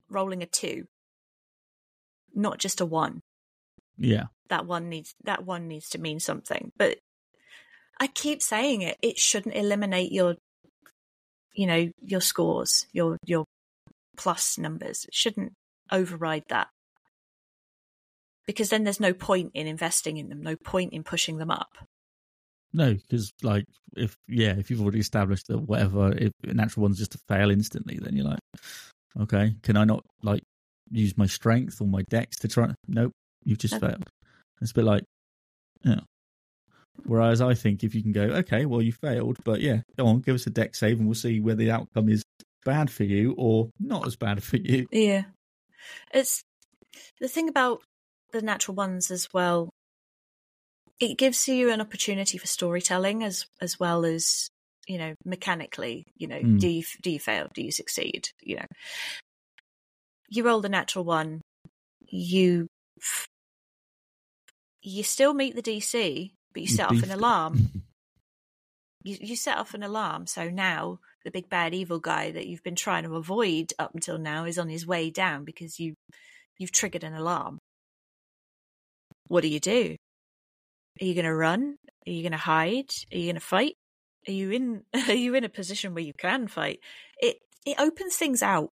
rolling 0.08 0.42
a 0.42 0.46
two, 0.46 0.86
not 2.34 2.58
just 2.58 2.80
a 2.80 2.86
one. 2.86 3.20
Yeah. 3.98 4.24
That 4.48 4.66
one 4.66 4.88
needs 4.88 5.14
that 5.24 5.44
one 5.44 5.68
needs 5.68 5.88
to 5.90 5.98
mean 5.98 6.20
something. 6.20 6.72
But 6.76 6.98
I 7.98 8.06
keep 8.06 8.42
saying 8.42 8.82
it. 8.82 8.96
It 9.02 9.18
shouldn't 9.18 9.56
eliminate 9.56 10.12
your, 10.12 10.36
you 11.54 11.66
know, 11.66 11.90
your 12.00 12.20
scores, 12.20 12.86
your 12.92 13.18
your 13.24 13.44
plus 14.16 14.58
numbers. 14.58 15.04
It 15.06 15.14
shouldn't 15.14 15.52
override 15.90 16.44
that. 16.48 16.68
Because 18.46 18.70
then 18.70 18.84
there's 18.84 19.00
no 19.00 19.12
point 19.12 19.50
in 19.54 19.66
investing 19.66 20.18
in 20.18 20.28
them, 20.28 20.42
no 20.42 20.54
point 20.54 20.92
in 20.92 21.02
pushing 21.02 21.38
them 21.38 21.50
up. 21.50 21.70
No, 22.76 22.92
because 22.92 23.32
like 23.42 23.64
if 23.96 24.14
yeah, 24.28 24.54
if 24.58 24.70
you've 24.70 24.82
already 24.82 25.00
established 25.00 25.46
that 25.48 25.58
whatever, 25.58 26.12
if 26.12 26.30
natural 26.44 26.82
one's 26.82 26.98
just 26.98 27.12
to 27.12 27.18
fail 27.26 27.50
instantly, 27.50 27.98
then 27.98 28.14
you're 28.14 28.26
like, 28.26 28.38
okay, 29.18 29.54
can 29.62 29.78
I 29.78 29.84
not 29.84 30.04
like 30.22 30.42
use 30.90 31.16
my 31.16 31.24
strength 31.24 31.80
or 31.80 31.86
my 31.86 32.02
dex 32.10 32.36
to 32.40 32.48
try? 32.48 32.74
Nope, 32.86 33.12
you've 33.44 33.56
just 33.56 33.80
No. 33.80 33.80
failed. 33.80 34.10
It's 34.60 34.72
a 34.72 34.74
bit 34.74 34.84
like, 34.84 35.04
yeah. 35.84 36.00
Whereas 37.04 37.40
I 37.40 37.54
think 37.54 37.82
if 37.82 37.94
you 37.94 38.02
can 38.02 38.12
go, 38.12 38.24
okay, 38.40 38.66
well 38.66 38.82
you 38.82 38.92
failed, 38.92 39.38
but 39.42 39.62
yeah, 39.62 39.80
go 39.96 40.06
on, 40.06 40.20
give 40.20 40.34
us 40.34 40.46
a 40.46 40.50
dex 40.50 40.78
save, 40.78 40.98
and 40.98 41.06
we'll 41.08 41.14
see 41.14 41.40
whether 41.40 41.56
the 41.64 41.70
outcome 41.70 42.10
is 42.10 42.22
bad 42.66 42.90
for 42.90 43.04
you 43.04 43.34
or 43.38 43.70
not 43.80 44.06
as 44.06 44.16
bad 44.16 44.42
for 44.42 44.58
you. 44.58 44.86
Yeah. 44.92 45.24
It's 46.12 46.42
the 47.20 47.28
thing 47.28 47.48
about 47.48 47.80
the 48.32 48.42
natural 48.42 48.74
ones 48.74 49.10
as 49.10 49.28
well. 49.32 49.70
It 50.98 51.18
gives 51.18 51.46
you 51.48 51.70
an 51.70 51.80
opportunity 51.80 52.38
for 52.38 52.46
storytelling 52.46 53.22
as 53.22 53.46
as 53.60 53.78
well 53.78 54.04
as 54.04 54.48
you 54.86 54.98
know 54.98 55.14
mechanically. 55.24 56.06
You 56.16 56.28
know, 56.28 56.40
Mm. 56.40 56.60
do 56.60 56.68
you 56.68 56.84
do 57.02 57.10
you 57.10 57.20
fail? 57.20 57.48
Do 57.52 57.62
you 57.62 57.70
succeed? 57.72 58.28
You 58.40 58.56
know, 58.56 58.66
you 60.28 60.42
roll 60.44 60.60
the 60.60 60.68
natural 60.68 61.04
one. 61.04 61.42
You 62.08 62.66
you 64.82 65.02
still 65.02 65.34
meet 65.34 65.54
the 65.56 65.62
DC, 65.62 66.32
but 66.52 66.62
you 66.62 66.68
set 66.68 66.90
off 66.90 67.02
an 67.02 67.10
alarm. 67.10 67.82
You 69.02 69.18
you 69.20 69.36
set 69.36 69.58
off 69.58 69.74
an 69.74 69.82
alarm, 69.82 70.26
so 70.26 70.48
now 70.48 70.98
the 71.24 71.30
big 71.30 71.48
bad 71.48 71.74
evil 71.74 71.98
guy 71.98 72.30
that 72.30 72.46
you've 72.46 72.62
been 72.62 72.76
trying 72.76 73.02
to 73.04 73.16
avoid 73.16 73.72
up 73.78 73.94
until 73.94 74.16
now 74.18 74.44
is 74.44 74.58
on 74.58 74.68
his 74.68 74.86
way 74.86 75.10
down 75.10 75.44
because 75.44 75.78
you 75.78 75.94
you've 76.58 76.72
triggered 76.72 77.04
an 77.04 77.14
alarm. 77.14 77.58
What 79.28 79.42
do 79.42 79.48
you 79.48 79.60
do? 79.60 79.96
Are 81.00 81.04
you 81.04 81.14
going 81.14 81.24
to 81.26 81.34
run? 81.34 81.76
Are 82.06 82.10
you 82.10 82.22
going 82.22 82.32
to 82.32 82.38
hide? 82.38 82.90
Are 83.12 83.16
you 83.18 83.24
going 83.26 83.34
to 83.34 83.40
fight? 83.40 83.74
Are 84.28 84.32
you 84.32 84.50
in 84.50 84.82
are 85.08 85.14
you 85.14 85.34
in 85.34 85.44
a 85.44 85.48
position 85.48 85.94
where 85.94 86.02
you 86.04 86.12
can 86.18 86.48
fight? 86.48 86.80
It 87.18 87.36
it 87.64 87.78
opens 87.78 88.16
things 88.16 88.42
out. 88.42 88.70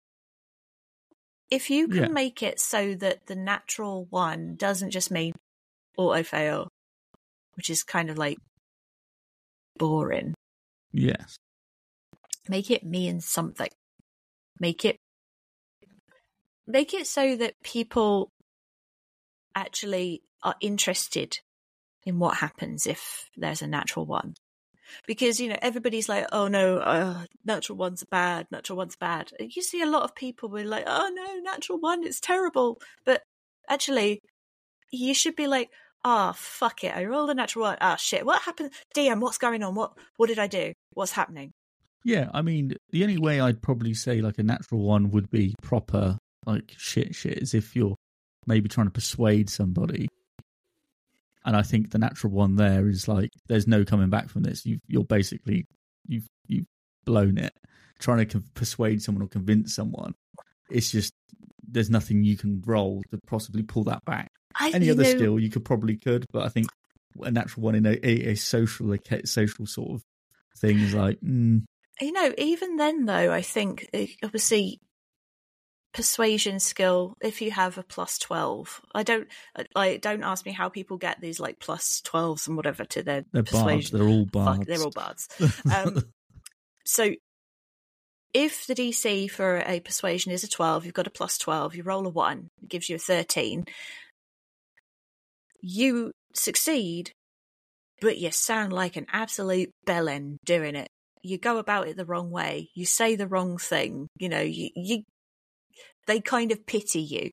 If 1.51 1.71
you 1.71 1.87
can 1.87 1.97
Yeah. 1.97 2.09
make 2.09 2.43
it 2.43 2.59
so 2.59 2.95
that 2.97 3.27
the 3.27 3.37
natural 3.37 4.07
one 4.11 4.57
doesn't 4.57 4.91
just 4.91 5.11
mean 5.11 5.35
auto 5.97 6.23
fail, 6.25 6.69
which 7.55 7.71
is 7.71 7.83
kind 7.85 8.11
of 8.11 8.19
like 8.19 8.39
boring. 9.79 10.35
yes. 10.93 11.37
Make 12.49 12.71
it 12.71 12.85
mean 12.85 13.21
something. 13.21 13.69
Make 14.59 14.85
it 14.85 14.97
make 16.67 16.95
it 16.95 17.07
so 17.07 17.37
that 17.37 17.55
people 17.63 18.31
actually 19.55 20.23
are 20.43 20.55
interested 20.61 21.39
in 22.07 22.19
what 22.19 22.37
happens 22.39 22.87
if 22.87 23.29
there's 23.37 23.61
a 23.61 23.67
natural 23.67 24.07
one. 24.07 24.35
Because 25.07 25.41
you 25.41 25.49
know 25.49 25.59
everybody's 25.61 26.09
like, 26.09 26.27
oh 26.31 26.47
no, 26.47 26.79
uh, 26.79 27.25
natural 27.45 27.77
ones 27.77 28.05
are 28.05 28.09
bad. 28.11 28.47
Natural 28.53 28.77
ones 28.77 28.95
bad. 28.95 29.33
You 29.41 29.61
see 29.61 29.83
a 29.83 29.87
lot 29.87 30.05
of 30.05 30.15
people 30.15 30.49
were 30.49 30.63
like, 30.63 30.85
oh 30.87 31.11
no, 31.13 31.41
natural 31.41 31.81
one, 31.81 32.05
it's 32.07 32.21
terrible. 32.21 32.81
But 33.05 33.23
actually, 33.69 34.21
you 34.93 35.13
should 35.13 35.35
be 35.35 35.49
like, 35.49 35.71
ah, 36.05 36.33
fuck 36.37 36.85
it, 36.85 36.97
I 36.97 37.05
rolled 37.05 37.31
a 37.31 37.35
natural 37.35 37.65
one. 37.65 37.79
Ah, 37.81 37.97
shit, 37.97 38.25
what 38.25 38.43
happened? 38.43 38.71
DM, 38.97 39.21
what's 39.21 39.39
going 39.39 39.65
on? 39.65 39.75
What 39.75 39.93
what 40.19 40.29
did 40.29 40.39
I 40.39 40.47
do? 40.47 40.73
What's 40.93 41.13
happening? 41.13 41.53
Yeah, 42.05 42.31
I 42.33 42.43
mean, 42.43 42.77
the 42.91 43.03
only 43.03 43.19
way 43.19 43.41
I'd 43.41 43.61
probably 43.61 43.93
say 43.93 44.21
like 44.21 44.39
a 44.39 44.45
natural 44.45 44.83
one 44.83 45.11
would 45.11 45.29
be 45.29 45.57
proper 45.61 46.17
like 46.47 46.73
shit 46.79 47.17
shit 47.17 47.39
is 47.39 47.55
if 47.55 47.75
you're 47.75 47.97
maybe 48.47 48.69
trying 48.69 48.87
to 48.87 48.93
persuade 48.93 49.51
somebody. 49.51 50.07
And 51.47 51.57
I 51.57 51.63
think 51.63 51.91
the 51.91 51.99
natural 51.99 52.33
one 52.33 52.57
there 52.57 52.89
is 52.89 53.09
like 53.09 53.31
there's 53.49 53.67
no 53.67 53.85
coming 53.85 54.11
back 54.11 54.29
from 54.29 54.43
this. 54.43 54.67
You 54.67 54.81
you're 54.89 55.05
basically 55.05 55.67
you've 56.07 56.29
you've 56.47 56.67
blown 57.05 57.39
it 57.39 57.55
trying 57.99 58.19
to 58.19 58.27
con- 58.27 58.45
persuade 58.55 59.01
someone 59.01 59.23
or 59.23 59.29
convince 59.29 59.75
someone. 59.75 60.15
It's 60.71 60.91
just 60.91 61.15
there's 61.67 61.89
nothing 61.89 62.25
you 62.25 62.37
can 62.37 62.63
roll 62.67 63.03
to 63.11 63.19
possibly 63.27 63.63
pull 63.63 63.85
that 63.85 64.05
back. 64.05 64.31
I, 64.59 64.71
Any 64.75 64.91
other 64.91 65.05
know, 65.05 65.09
skill 65.11 65.41
you 65.41 65.51
could 65.51 65.65
probably 65.65 65.97
could, 65.97 66.27
but 66.33 66.43
I 66.43 66.49
think 66.49 66.67
a 67.23 67.31
natural 67.31 67.65
one 67.65 67.75
in 67.77 67.87
a, 67.87 67.99
a, 68.03 68.33
a 68.33 68.35
social 68.35 68.93
a 68.93 69.27
social 69.27 69.67
sort 69.67 69.93
of 69.93 70.03
thing 70.59 70.81
is 70.81 70.95
like 70.95 71.21
mm, 71.21 71.63
you 72.01 72.13
know, 72.13 72.33
even 72.37 72.77
then 72.77 73.07
though, 73.07 73.33
I 73.33 73.43
think 73.43 73.89
uh, 73.95 74.05
obviously 74.23 74.81
persuasion 75.97 76.61
skill. 76.61 77.15
If 77.23 77.41
you 77.41 77.51
have 77.51 77.79
a 77.79 77.83
plus 77.83 78.19
twelve, 78.19 78.81
I 78.95 79.03
don't 79.03 79.27
like. 79.75 80.03
Don't 80.03 80.23
ask 80.23 80.45
me 80.47 80.53
how 80.53 80.69
people 80.69 80.99
get 80.99 81.21
these 81.21 81.41
like 81.41 81.59
plus 81.59 81.77
plus 81.77 82.01
twelves 82.03 82.47
and 82.47 82.57
whatever 82.57 82.85
to 82.85 83.03
their 83.03 83.25
they're 83.33 83.43
bards. 83.43 83.51
persuasion. 83.51 83.99
They're 83.99 84.09
all 84.09 84.25
Fuck, 84.25 84.33
bards. 84.33 84.67
they're 84.67 84.83
all 84.83 84.91
bards. 84.91 85.29
Um, 85.75 86.03
so 86.85 87.13
if 88.33 88.67
the 88.67 88.75
DC 88.75 89.31
for 89.31 89.63
a 89.67 89.81
persuasion 89.81 90.31
is 90.31 90.45
a 90.45 90.49
12, 90.49 90.85
you've 90.85 90.95
got 90.95 91.07
a 91.07 91.11
plus 91.11 91.39
12, 91.39 91.75
you 91.75 91.83
roll 91.83 92.07
a 92.07 92.11
1, 92.11 92.49
it 92.63 92.69
gives 92.69 92.89
you 92.89 92.97
a 92.97 92.99
13. 92.99 93.65
You 95.63 96.13
succeed, 96.35 97.13
but 98.01 98.19
you 98.19 98.31
sound 98.31 98.73
like 98.73 98.97
an 98.97 99.07
absolute 99.13 99.71
bellend 99.87 100.37
doing 100.45 100.77
it. 100.77 100.89
You 101.23 101.39
go 101.39 101.59
about 101.59 101.89
it 101.89 101.97
the 101.97 102.05
wrong 102.05 102.31
way. 102.31 102.69
You 102.75 102.85
say 102.87 103.17
the 103.17 103.27
wrong 103.27 103.59
thing. 103.59 104.07
You 104.19 104.29
know, 104.29 104.43
you, 104.43 104.69
you 104.77 105.03
they 106.07 106.21
kind 106.21 106.53
of 106.53 106.65
pity 106.67 107.01
you. 107.01 107.31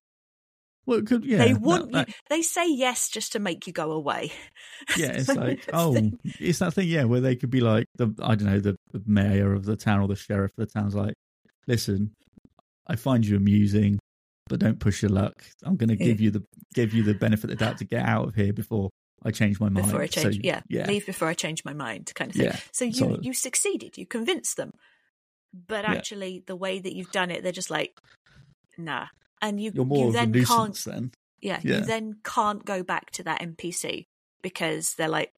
well, 0.86 1.02
could, 1.02 1.24
yeah, 1.26 1.38
they 1.38 1.54
want 1.54 1.92
that- 1.94 2.08
you. 2.10 2.14
They 2.30 2.42
say 2.42 2.68
yes 2.70 3.10
just 3.10 3.32
to 3.34 3.40
make 3.40 3.68
you 3.68 3.74
go 3.74 3.92
away. 3.92 4.32
yeah, 4.98 5.12
it's 5.14 5.30
like, 5.34 5.70
oh, 5.72 5.96
it's 6.40 6.60
that 6.60 6.74
thing, 6.74 6.88
yeah, 6.90 7.06
where 7.06 7.22
they 7.22 7.36
could 7.36 7.50
be 7.52 7.62
like 7.62 7.86
the, 7.96 8.14
I 8.22 8.36
don't 8.36 8.48
know, 8.50 8.60
the, 8.60 8.76
mayor 9.06 9.54
of 9.54 9.66
the 9.66 9.76
town 9.78 10.02
or 10.02 10.08
the 10.08 10.16
sheriff 10.16 10.52
of 10.58 10.68
the 10.68 10.80
town's 10.80 10.94
like, 10.96 11.14
listen, 11.68 12.12
I 12.88 12.96
find 12.98 13.26
you 13.26 13.38
amusing, 13.38 13.98
but 14.50 14.60
don't 14.60 14.80
push 14.80 15.02
your 15.02 15.12
luck. 15.12 15.42
I'm 15.64 15.78
going 15.78 15.90
to 15.90 15.98
Yeah. 15.98 16.06
give 16.08 16.20
you 16.22 16.32
the 16.32 16.44
give 16.74 16.94
you 16.94 17.04
the 17.04 17.14
benefit 17.14 17.46
of 17.50 17.58
the 17.58 17.66
doubt 17.66 17.78
to 17.78 17.86
get 17.86 18.06
out 18.06 18.28
of 18.28 18.36
here 18.36 18.52
before 18.52 18.90
I 19.24 19.32
change 19.32 19.60
my 19.62 19.70
mind. 19.70 19.86
before 19.86 20.02
I 20.02 20.08
change, 20.08 20.36
So, 20.36 20.42
yeah, 20.44 20.62
yeah, 20.68 20.86
leave 20.86 21.06
before 21.06 21.30
I 21.30 21.34
change 21.34 21.64
my 21.64 21.74
mind, 21.74 22.12
kind 22.14 22.30
of 22.32 22.36
thing. 22.36 22.46
Yeah, 22.48 22.60
So 22.74 22.84
you 22.84 22.94
solid. 22.94 23.24
you 23.26 23.34
succeeded, 23.34 23.98
you 23.98 24.06
convinced 24.06 24.58
them, 24.58 24.72
but 25.54 25.86
Yeah. 25.86 25.92
actually 25.94 26.44
the 26.46 26.58
way 26.58 26.80
that 26.80 26.94
you've 26.94 27.12
done 27.12 27.32
it, 27.32 27.42
they're 27.42 27.54
just 27.54 27.70
like, 27.72 27.98
nah, 28.78 29.08
and 29.42 29.62
you 29.62 29.72
You're 29.74 29.86
more 29.86 29.98
you 30.00 30.08
of 30.10 30.16
a 30.16 30.18
then 30.32 30.46
can't 30.46 30.76
then. 30.86 31.12
Yeah, 31.42 31.60
Yeah. 31.64 31.78
you 31.80 31.86
then 31.86 32.18
can't 32.24 32.64
go 32.66 32.84
back 32.84 33.12
to 33.12 33.24
that 33.24 33.42
NPC 33.42 34.06
because 34.42 34.94
they're 34.96 35.10
like, 35.10 35.32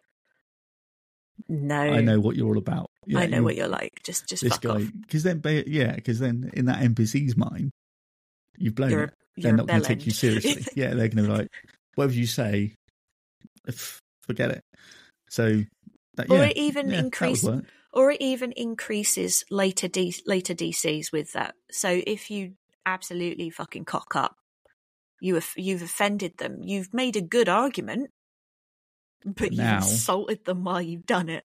no, 1.49 1.79
I 1.79 2.01
know 2.01 2.19
what 2.19 2.35
you're 2.35 2.47
all 2.47 2.57
about. 2.57 2.89
Yeah, 3.05 3.19
I 3.19 3.25
know 3.27 3.43
what 3.43 3.55
you're 3.55 3.67
like. 3.67 4.01
Just, 4.03 4.27
just 4.29 4.41
this 4.43 4.57
guy 4.57 4.85
because 5.01 5.23
then 5.23 5.41
yeah 5.67 5.93
because 5.93 6.19
then 6.19 6.49
in 6.53 6.65
that 6.65 6.79
NPC's 6.79 7.35
mind 7.37 7.71
you've 8.57 8.73
blown 8.75 8.91
You're 8.91 9.03
it. 9.03 9.13
a, 9.37 9.41
They're 9.41 9.51
not 9.55 9.67
going 9.67 9.81
to 9.81 9.87
take 9.87 10.05
you 10.05 10.11
seriously. 10.11 10.65
yeah, 10.75 10.89
they're 10.93 11.09
going 11.09 11.17
to 11.17 11.23
be 11.23 11.27
like 11.27 11.47
whatever 11.95 12.13
you 12.13 12.25
say, 12.25 12.73
forget 14.23 14.51
it. 14.51 14.61
So 15.29 15.63
that 16.15 16.29
Or 16.29 16.37
yeah, 16.37 16.43
it 16.45 16.57
even 16.57 16.89
yeah, 16.89 16.95
that 16.95 16.97
would 16.97 17.05
increase- 17.05 17.43
work. 17.43 17.65
or 17.93 18.11
it 18.11 18.21
even 18.21 18.51
increases 18.53 19.43
later 19.51 19.87
D, 19.87 20.15
later 20.25 20.53
DCs 20.53 21.11
with 21.11 21.33
that. 21.33 21.55
So 21.71 22.01
if 22.07 22.31
you 22.31 22.53
absolutely 22.85 23.49
fucking 23.49 23.85
cock 23.85 24.15
up, 24.15 24.35
you 25.21 25.35
have, 25.35 25.49
you've 25.55 25.81
offended 25.81 26.37
them. 26.37 26.61
You've 26.61 26.93
made 26.93 27.15
a 27.15 27.21
good 27.21 27.49
argument, 27.49 28.09
but 29.25 29.51
you've 29.51 29.59
Now- 29.59 29.77
insulted 29.77 30.45
them 30.45 30.63
while 30.63 30.81
you've 30.81 31.05
done 31.05 31.29
it. 31.29 31.43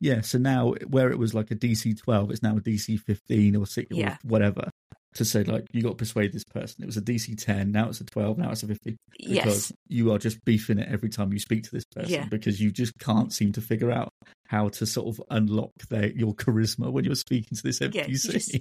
Yeah, 0.00 0.20
so 0.22 0.38
now 0.38 0.74
where 0.88 1.10
it 1.10 1.18
was 1.18 1.32
like 1.32 1.50
a 1.52 1.54
DC 1.54 1.94
12, 1.96 2.32
it's 2.32 2.42
now 2.42 2.56
a 2.56 2.60
DC 2.60 2.96
15 2.98 3.54
or 3.54 3.66
6 3.66 3.86
Yeah. 3.90 4.14
or 4.14 4.18
whatever. 4.24 4.68
To 5.16 5.24
say, 5.26 5.44
like, 5.44 5.66
you 5.72 5.82
got 5.82 5.90
to 5.90 5.94
persuade 5.96 6.32
this 6.32 6.44
person. 6.44 6.82
It 6.82 6.86
was 6.86 6.96
a 6.96 7.02
DC 7.02 7.36
10, 7.36 7.70
now 7.70 7.90
it's 7.90 8.00
a 8.00 8.04
12, 8.04 8.38
now 8.38 8.50
it's 8.50 8.62
a 8.62 8.66
50. 8.66 8.96
Because 9.18 9.28
Yes, 9.28 9.72
you 9.88 10.10
are 10.10 10.18
just 10.18 10.42
beefing 10.46 10.78
it 10.78 10.88
every 10.90 11.10
time 11.10 11.34
you 11.34 11.38
speak 11.38 11.64
to 11.64 11.70
this 11.70 11.84
person 11.84 12.10
Yeah. 12.12 12.26
because 12.30 12.60
you 12.62 12.70
just 12.70 12.98
can't 12.98 13.30
seem 13.30 13.52
to 13.52 13.60
figure 13.60 13.90
out 13.90 14.08
how 14.48 14.70
to 14.70 14.86
sort 14.86 15.08
of 15.08 15.22
unlock 15.30 15.70
their 15.90 16.06
your 16.12 16.34
charisma 16.34 16.90
when 16.90 17.04
you're 17.04 17.14
speaking 17.14 17.56
to 17.58 17.62
this 17.62 17.80
Yeah, 17.82 17.88
you 18.06 18.14
NPC. 18.16 18.32
just- 18.32 18.56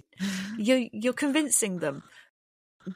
you 0.58 0.90
you're 0.92 1.14
convincing 1.14 1.80
them, 1.80 2.04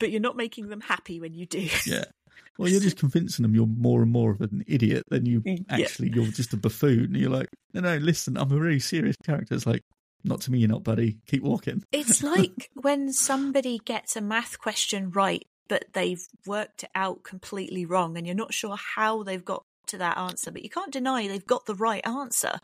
but 0.02 0.12
you're 0.12 0.20
not 0.20 0.36
making 0.36 0.68
them 0.68 0.82
happy 0.82 1.22
when 1.22 1.34
you 1.34 1.46
do. 1.46 1.70
yeah. 1.86 2.04
Well, 2.58 2.70
you're 2.70 2.80
just 2.82 2.98
convincing 2.98 3.44
them 3.44 3.54
you're 3.54 3.66
more 3.68 4.02
and 4.02 4.12
more 4.12 4.32
of 4.32 4.40
an 4.40 4.64
idiot 4.68 5.04
than 5.10 5.26
you 5.26 5.42
Yeah. 5.46 5.58
actually, 5.70 6.12
you're 6.14 6.26
just 6.28 6.54
a 6.54 6.58
buffoon. 6.58 7.06
And 7.06 7.18
you're 7.18 7.30
like, 7.30 7.48
no, 7.74 7.82
no, 7.82 7.98
listen, 7.98 8.38
I'm 8.38 8.50
a 8.52 8.56
really 8.58 8.80
serious 8.80 9.18
character. 9.26 9.56
It's 9.56 9.66
like, 9.66 9.82
not 10.26 10.42
to 10.42 10.52
me, 10.52 10.60
you're 10.60 10.70
not, 10.70 10.84
buddy. 10.84 11.20
Keep 11.28 11.44
walking. 11.44 11.84
It's 11.92 12.24
like 12.36 12.70
when 12.74 13.12
somebody 13.14 13.80
gets 13.84 14.16
a 14.16 14.22
math 14.22 14.60
question 14.60 15.12
right, 15.12 15.46
but 15.68 15.86
they've 15.94 16.22
worked 16.46 16.84
it 16.84 16.90
out 16.96 17.24
completely 17.24 17.86
wrong, 17.86 18.18
and 18.18 18.26
you're 18.26 18.36
not 18.36 18.54
sure 18.54 18.76
how 18.76 19.24
they've 19.24 19.46
got 19.46 19.64
to 19.88 19.98
that 20.00 20.18
answer, 20.18 20.52
but 20.52 20.64
you 20.64 20.70
can't 20.70 20.92
deny 20.92 21.28
they've 21.28 21.46
got 21.46 21.66
the 21.66 21.76
right 21.76 22.06
answer. 22.06 22.60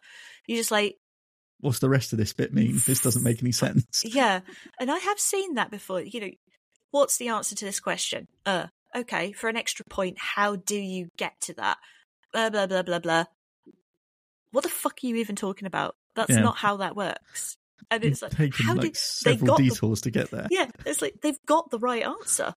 You're 0.47 0.57
just 0.57 0.71
like, 0.71 0.97
What's 1.59 1.79
the 1.79 1.89
rest 1.89 2.11
of 2.11 2.17
this 2.17 2.33
bit 2.33 2.53
mean? 2.55 2.81
This 2.87 3.01
doesn't 3.01 3.23
make 3.23 3.43
any 3.43 3.51
sense. 3.51 4.01
yeah. 4.03 4.39
And 4.79 4.89
I 4.89 4.97
have 4.97 5.19
seen 5.19 5.53
that 5.53 5.69
before. 5.69 6.01
You 6.01 6.19
know, 6.19 6.31
what's 6.89 7.17
the 7.17 7.27
answer 7.27 7.53
to 7.55 7.65
this 7.65 7.79
question? 7.79 8.27
Uh, 8.47 8.65
okay, 8.95 9.31
for 9.31 9.47
an 9.47 9.57
extra 9.57 9.85
point, 9.85 10.17
how 10.17 10.55
do 10.55 10.75
you 10.75 11.09
get 11.17 11.39
to 11.41 11.53
that? 11.53 11.77
Blah, 12.33 12.49
blah, 12.49 12.65
blah, 12.65 12.81
blah, 12.81 12.97
blah. 12.97 13.25
What 14.51 14.63
the 14.63 14.69
fuck 14.69 14.99
are 15.03 15.07
you 15.07 15.17
even 15.17 15.35
talking 15.35 15.67
about? 15.67 15.95
That's 16.15 16.29
Yeah. 16.31 16.41
not 16.41 16.57
how 16.57 16.77
that 16.77 16.95
works. 16.95 17.55
And 17.89 18.03
it's 18.03 18.21
like, 18.21 18.31
taken 18.31 18.65
how 18.65 18.73
like 18.75 18.93
did 18.93 18.97
they 19.25 19.35
got 19.35 19.57
the 19.57 19.69
detours 19.69 20.01
to 20.01 20.11
get 20.11 20.31
there. 20.31 20.47
yeah 20.49 20.67
it's 20.85 21.01
like 21.01 21.15
they've 21.21 21.39
got 21.45 21.71
the 21.71 21.79
right 21.79 22.03
answer 22.03 22.53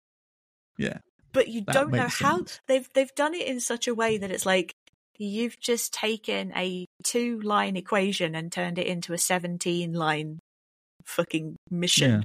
Yeah. 0.77 0.99
but 1.31 1.47
you 1.47 1.61
don't 1.61 1.91
know 1.91 2.03
makes 2.03 2.19
how 2.19 2.45
they've 2.67 2.87
they've 2.93 3.13
done 3.15 3.33
it 3.33 3.47
in 3.47 3.59
such 3.59 3.87
a 3.87 3.95
way 3.95 4.17
that 4.19 4.29
it's 4.31 4.45
like 4.45 4.73
you've 5.17 5.59
just 5.59 5.93
taken 5.93 6.51
a 6.55 6.85
two 7.03 7.39
line 7.41 7.77
equation 7.77 8.35
and 8.35 8.51
turned 8.51 8.77
it 8.77 8.85
into 8.85 9.13
a 9.13 9.17
17 9.17 9.93
line 9.93 10.39
fucking 11.05 11.55
mission 11.71 12.11
Yeah. 12.11 12.21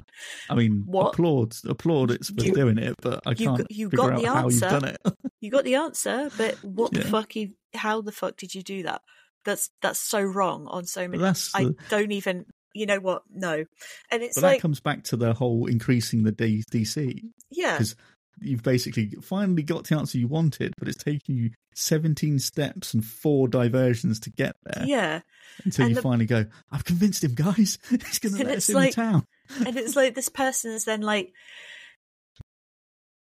I 0.49 0.55
mean, 0.55 0.83
What? 0.85 1.13
applaud, 1.13 1.55
applaud 1.67 2.11
it's 2.11 2.29
for 2.29 2.43
You- 2.43 2.53
doing 2.53 2.77
it, 2.77 2.95
but 3.01 3.21
I 3.25 3.31
you 3.31 3.35
can't 3.47 3.67
you 3.71 3.89
got 3.89 4.19
the 4.19 4.27
how 4.27 4.47
you've 4.47 4.61
answer. 4.63 4.69
done 4.69 4.85
it. 4.85 4.97
you 5.41 5.51
got 5.51 5.63
the 5.63 5.75
answer 5.75 6.29
but 6.37 6.55
what 6.63 6.91
the 6.91 6.99
Yeah. 7.01 7.09
fuck 7.09 7.35
you 7.35 7.53
how 7.73 8.01
the 8.01 8.11
fuck 8.11 8.37
did 8.37 8.53
you 8.55 8.61
do 8.61 8.83
that 8.83 9.01
that's 9.49 9.69
that's 9.81 9.99
so 9.99 10.21
wrong 10.21 10.67
on 10.67 10.85
so 10.85 11.07
many 11.07 11.21
that's 11.21 11.53
i 11.55 11.65
don't 11.89 12.11
even 12.11 12.45
you 12.73 12.85
know 12.85 12.99
what 12.99 13.23
no 13.33 13.65
and 14.11 14.23
it's 14.23 14.35
but 14.35 14.43
like 14.43 14.57
that 14.57 14.61
comes 14.61 14.79
back 14.79 15.03
to 15.03 15.17
the 15.17 15.33
whole 15.33 15.65
increasing 15.67 16.23
the 16.23 16.31
D- 16.31 16.63
DC. 16.71 17.21
yeah 17.51 17.77
'cause 17.77 17.95
You've 18.41 18.63
basically 18.63 19.09
finally 19.21 19.63
got 19.63 19.83
the 19.85 19.97
answer 19.97 20.17
you 20.17 20.29
wanted, 20.29 20.73
but 20.79 20.87
it's 20.87 21.03
taken 21.03 21.35
you 21.35 21.49
17 21.75 22.39
steps 22.39 22.93
and 22.93 23.03
four 23.03 23.49
diversions 23.49 24.17
to 24.21 24.29
get 24.31 24.55
there 24.63 24.85
yeah 24.87 25.19
until 25.65 25.83
and 25.83 25.89
you 25.91 25.95
the- 25.95 26.01
finally 26.01 26.25
go, 26.25 26.45
I've 26.71 26.85
convinced 26.85 27.21
him, 27.25 27.33
guys. 27.35 27.77
He's 27.89 28.19
going 28.19 28.35
to 28.37 28.45
let 28.45 28.55
us 28.59 28.69
in 28.69 28.75
like- 28.75 28.95
the 28.95 29.01
town. 29.01 29.25
and 29.65 29.75
it's 29.75 29.97
like 29.97 30.15
this 30.15 30.29
person 30.29 30.71
is 30.71 30.85
then 30.85 31.01
like 31.01 31.33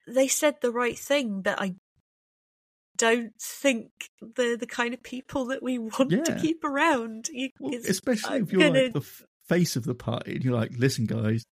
they 0.08 0.26
said 0.26 0.56
the 0.60 0.72
right 0.72 0.98
thing 0.98 1.40
but 1.42 1.60
i 1.60 1.74
don't 2.96 3.32
think 3.40 3.90
they're 4.20 4.56
the 4.56 4.66
kind 4.66 4.94
of 4.94 5.02
people 5.02 5.46
that 5.46 5.62
we 5.62 5.78
want 5.78 6.10
to 6.24 6.38
keep 6.40 6.64
around. 6.64 7.28
You, 7.28 7.50
Well, 7.60 7.74
especially 7.88 8.36
I'm 8.36 8.42
if 8.44 8.52
you're 8.52 8.60
gonna- 8.62 8.82
like 8.84 8.92
the 8.92 9.00
f- 9.00 9.24
face 9.48 9.76
of 9.76 9.84
the 9.84 9.94
party 9.94 10.34
and 10.36 10.44
you're 10.44 10.54
like, 10.54 10.72
listen, 10.76 11.06
guys, 11.06 11.44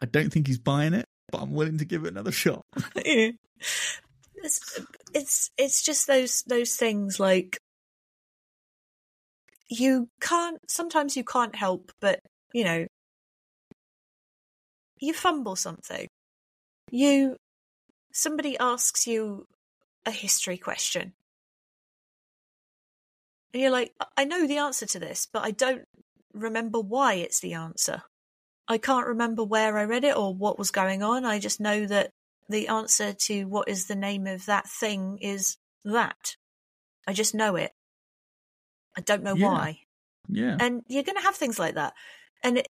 I 0.00 0.06
don't 0.06 0.32
think 0.32 0.46
he's 0.46 0.58
buying 0.58 0.94
it, 0.94 1.06
but 1.30 1.42
I'm 1.42 1.52
willing 1.52 1.78
to 1.78 1.84
give 1.84 2.04
it 2.04 2.08
another 2.08 2.32
shot. 2.32 2.64
it's 2.96 4.80
it's 5.14 5.50
it's 5.56 5.82
just 5.82 6.06
those 6.08 6.42
those 6.48 6.74
things 6.74 7.20
like 7.20 7.58
you 9.68 10.08
can't 10.20 10.58
sometimes 10.68 11.16
you 11.16 11.24
can't 11.24 11.54
help 11.54 11.92
but 12.00 12.18
you 12.52 12.64
know 12.64 12.86
you 15.00 15.12
fumble 15.12 15.56
something. 15.56 16.06
You 16.90 17.36
somebody 18.12 18.56
asks 18.58 19.06
you 19.06 19.46
a 20.06 20.10
history 20.10 20.58
question 20.58 21.12
and 23.52 23.62
you're 23.62 23.70
like 23.70 23.92
i 24.16 24.24
know 24.24 24.46
the 24.46 24.58
answer 24.58 24.86
to 24.86 24.98
this 24.98 25.28
but 25.32 25.44
i 25.44 25.50
don't 25.50 25.84
remember 26.32 26.80
why 26.80 27.14
it's 27.14 27.40
the 27.40 27.52
answer 27.52 28.02
i 28.68 28.78
can't 28.78 29.06
remember 29.06 29.44
where 29.44 29.78
i 29.78 29.84
read 29.84 30.04
it 30.04 30.16
or 30.16 30.34
what 30.34 30.58
was 30.58 30.70
going 30.70 31.02
on 31.02 31.24
i 31.24 31.38
just 31.38 31.60
know 31.60 31.86
that 31.86 32.10
the 32.48 32.68
answer 32.68 33.12
to 33.12 33.44
what 33.44 33.68
is 33.68 33.86
the 33.86 33.96
name 33.96 34.26
of 34.26 34.46
that 34.46 34.68
thing 34.68 35.18
is 35.18 35.56
that. 35.84 36.36
I 37.06 37.12
just 37.12 37.34
know 37.34 37.56
it. 37.56 37.72
I 38.96 39.00
don't 39.00 39.22
know 39.22 39.34
Yeah. 39.34 39.48
why. 39.48 39.80
Yeah. 40.28 40.56
And 40.60 40.82
you're 40.86 41.02
going 41.02 41.16
to 41.16 41.22
have 41.22 41.34
things 41.34 41.58
like 41.58 41.74
that. 41.74 41.94
And 42.44 42.58
it, 42.58 42.68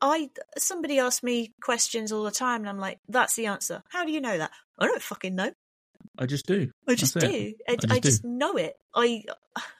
I 0.00 0.30
somebody 0.58 0.98
asks 0.98 1.22
me 1.22 1.52
questions 1.62 2.10
all 2.12 2.24
the 2.24 2.30
time, 2.32 2.62
and 2.62 2.68
I'm 2.68 2.78
like, 2.78 2.98
"That's 3.08 3.36
the 3.36 3.46
answer." 3.46 3.82
How 3.90 4.04
do 4.04 4.10
you 4.10 4.20
know 4.20 4.36
that? 4.36 4.50
I 4.78 4.86
don't 4.86 5.00
fucking 5.00 5.34
know. 5.34 5.52
I 6.18 6.26
just 6.26 6.46
do. 6.46 6.70
I 6.88 6.94
just 6.94 7.14
That's 7.14 7.26
do. 7.26 7.32
it. 7.32 7.54
I, 7.68 7.72
I 7.72 7.76
just 7.76 7.92
I 7.92 7.98
just 8.00 8.24
know 8.24 8.54
it. 8.56 8.76
I 8.94 9.24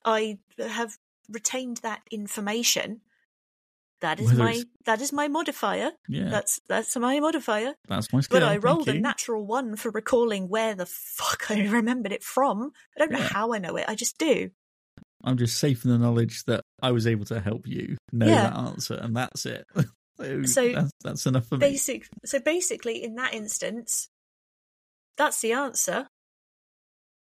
I 0.04 0.38
have 0.58 0.96
retained 1.28 1.78
that 1.78 2.00
information. 2.10 3.00
That 4.00 4.18
is 4.18 4.26
Whether 4.30 4.38
my 4.42 4.50
it's- 4.50 4.64
that 4.86 5.00
is 5.00 5.12
my 5.12 5.28
modifier. 5.28 5.92
Yeah. 6.08 6.28
That's 6.28 6.60
that's 6.68 6.96
my 6.96 7.20
modifier. 7.20 7.74
That's 7.88 8.12
my 8.12 8.20
skill. 8.20 8.40
But 8.40 8.48
I 8.48 8.56
rolled 8.56 8.88
a 8.88 8.94
natural 8.98 9.46
one 9.46 9.76
for 9.76 9.90
recalling 9.90 10.48
where 10.48 10.74
the 10.74 10.86
fuck 10.86 11.50
I 11.50 11.66
remembered 11.68 12.12
it 12.12 12.24
from. 12.24 12.72
I 12.96 12.98
don't 12.98 13.12
know 13.12 13.20
how 13.20 13.52
I 13.52 13.58
know 13.58 13.76
it. 13.76 13.84
I 13.88 13.94
just 13.94 14.18
do. 14.18 14.50
I'm 15.24 15.36
just 15.38 15.58
safe 15.58 15.84
in 15.84 15.92
the 15.92 15.98
knowledge 15.98 16.42
that 16.46 16.62
I 16.82 16.90
was 16.90 17.06
able 17.06 17.24
to 17.26 17.38
help 17.40 17.68
you 17.68 17.96
know 18.10 18.26
Yeah. 18.26 18.50
that 18.50 18.56
answer, 18.56 18.94
and 18.94 19.14
that's 19.16 19.46
it. 19.46 19.64
so 20.18 20.42
So 20.46 20.72
that's, 20.72 20.90
that's 21.04 21.26
enough 21.26 21.46
for 21.46 21.54
me. 21.58 21.60
Basic. 21.70 22.08
So 22.24 22.40
basically, 22.40 23.04
in 23.04 23.14
that 23.14 23.32
instance, 23.32 24.08
that's 25.16 25.40
the 25.40 25.52
answer. 25.52 26.08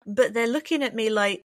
But 0.05 0.33
they're 0.33 0.47
looking 0.47 0.83
at 0.83 0.95
me 0.95 1.09
like 1.09 1.41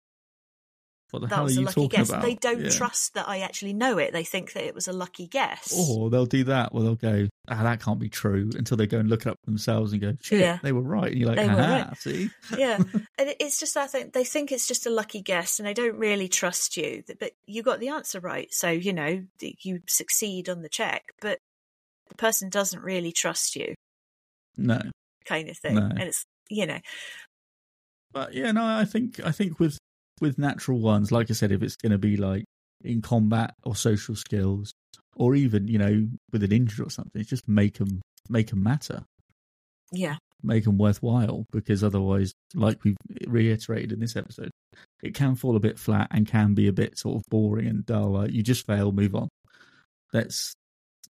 What 1.11 1.20
the 1.20 1.26
that 1.28 1.34
hell 1.37 1.42
are 1.42 1.44
was 1.44 1.56
a 1.56 1.61
you 1.61 1.66
lucky 1.66 1.74
talking 1.74 1.98
guess. 2.00 2.08
about? 2.11 2.22
They 2.22 2.34
don't 2.34 2.64
Yeah. 2.64 2.70
trust 2.70 3.14
that 3.14 3.28
I 3.28 3.38
actually 3.40 3.72
know 3.72 3.96
it. 3.98 4.12
They 4.12 4.24
think 4.24 4.52
that 4.52 4.64
it 4.64 4.74
was 4.74 4.88
a 4.88 4.92
lucky 4.92 5.26
guess. 5.26 5.72
Or 5.74 6.11
they'll 6.11 6.26
do 6.26 6.44
that, 6.44 6.70
or 6.72 6.82
they'll 6.82 6.96
go, 6.96 7.28
"Ah, 7.48 7.62
that 7.62 7.80
can't 7.80 7.98
be 7.98 8.11
true," 8.11 8.50
until 8.54 8.76
they 8.76 8.87
go 8.87 8.98
and 8.98 9.08
look 9.08 9.22
it 9.22 9.28
up 9.30 9.38
themselves 9.46 9.92
and 9.92 10.02
go, 10.02 10.12
"Shit, 10.20 10.40
Yeah. 10.40 10.58
they 10.62 10.72
were 10.72 10.82
right." 10.82 11.11
And 11.11 11.18
you're 11.18 11.28
like, 11.28 11.38
They 11.38 11.48
right." 11.48 11.96
see." 11.96 12.30
yeah, 12.58 12.76
and 13.18 13.34
it's 13.40 13.58
just 13.58 13.72
that 13.74 13.90
thing. 13.90 14.11
They 14.12 14.24
think 14.24 14.52
it's 14.52 14.66
just 14.68 14.84
a 14.87 14.90
lucky 14.90 15.22
guess, 15.22 15.58
and 15.58 15.66
they 15.66 15.72
don't 15.74 15.96
really 15.96 16.28
trust 16.28 16.76
you. 16.76 17.02
But 17.18 17.32
you 17.46 17.62
got 17.62 17.80
the 17.80 17.88
answer 17.88 18.20
right, 18.20 18.52
so 18.52 18.68
you 18.70 18.92
know 18.92 19.24
you 19.40 19.80
succeed 19.88 20.48
on 20.50 20.61
the 20.61 20.68
check. 20.68 21.04
But 21.22 21.38
the 22.11 22.16
person 22.16 22.50
doesn't 22.50 22.82
really 22.82 23.12
trust 23.12 23.56
you, 23.56 23.74
No, 24.58 24.80
kind 25.24 25.48
of 25.48 25.56
thing. 25.56 25.76
No. 25.76 25.87
And 25.87 26.02
it's 26.02 26.24
you 26.50 26.66
know, 26.66 26.80
but 28.12 28.35
yeah, 28.35 28.53
no, 28.53 28.64
I 28.64 28.85
think 28.85 29.21
I 29.25 29.33
think 29.33 29.59
with 29.61 29.79
with 30.21 30.38
natural 30.38 30.81
ones, 30.81 31.12
like 31.12 31.31
I 31.31 31.35
said, 31.35 31.53
if 31.53 31.62
it's 31.62 31.77
going 31.77 31.92
to 31.92 31.99
be 31.99 32.16
like 32.16 32.44
in 32.85 33.03
combat 33.03 33.55
or 33.64 33.75
social 33.77 34.16
skills 34.16 34.73
or 35.16 35.35
even 35.35 35.68
you 35.68 35.79
know 35.79 36.09
with 36.33 36.42
an 36.42 36.53
injury 36.53 36.87
or 36.87 36.90
something, 36.90 37.21
it's 37.21 37.31
just 37.31 37.49
make 37.49 37.79
them 37.79 38.01
make 38.29 38.49
them 38.51 38.62
matter, 38.62 39.05
Yeah. 39.92 40.16
make 40.42 40.64
them 40.64 40.79
worthwhile. 40.79 41.44
Because 41.53 41.83
otherwise, 41.85 42.33
like 42.55 42.83
we've 42.85 42.97
reiterated 43.27 43.92
in 43.92 44.01
this 44.01 44.16
episode, 44.16 44.51
it 45.03 45.14
can 45.14 45.35
fall 45.35 45.57
a 45.57 45.61
bit 45.61 45.79
flat 45.79 46.09
and 46.11 46.27
can 46.27 46.55
be 46.55 46.68
a 46.68 46.73
bit 46.73 46.99
sort 46.99 47.16
of 47.16 47.23
boring 47.31 47.66
and 47.68 47.87
dull. 47.87 48.12
Like 48.12 48.33
you 48.33 48.42
just 48.42 48.66
fail, 48.66 48.92
move 48.92 49.14
on. 49.14 49.29
Let's 50.12 50.53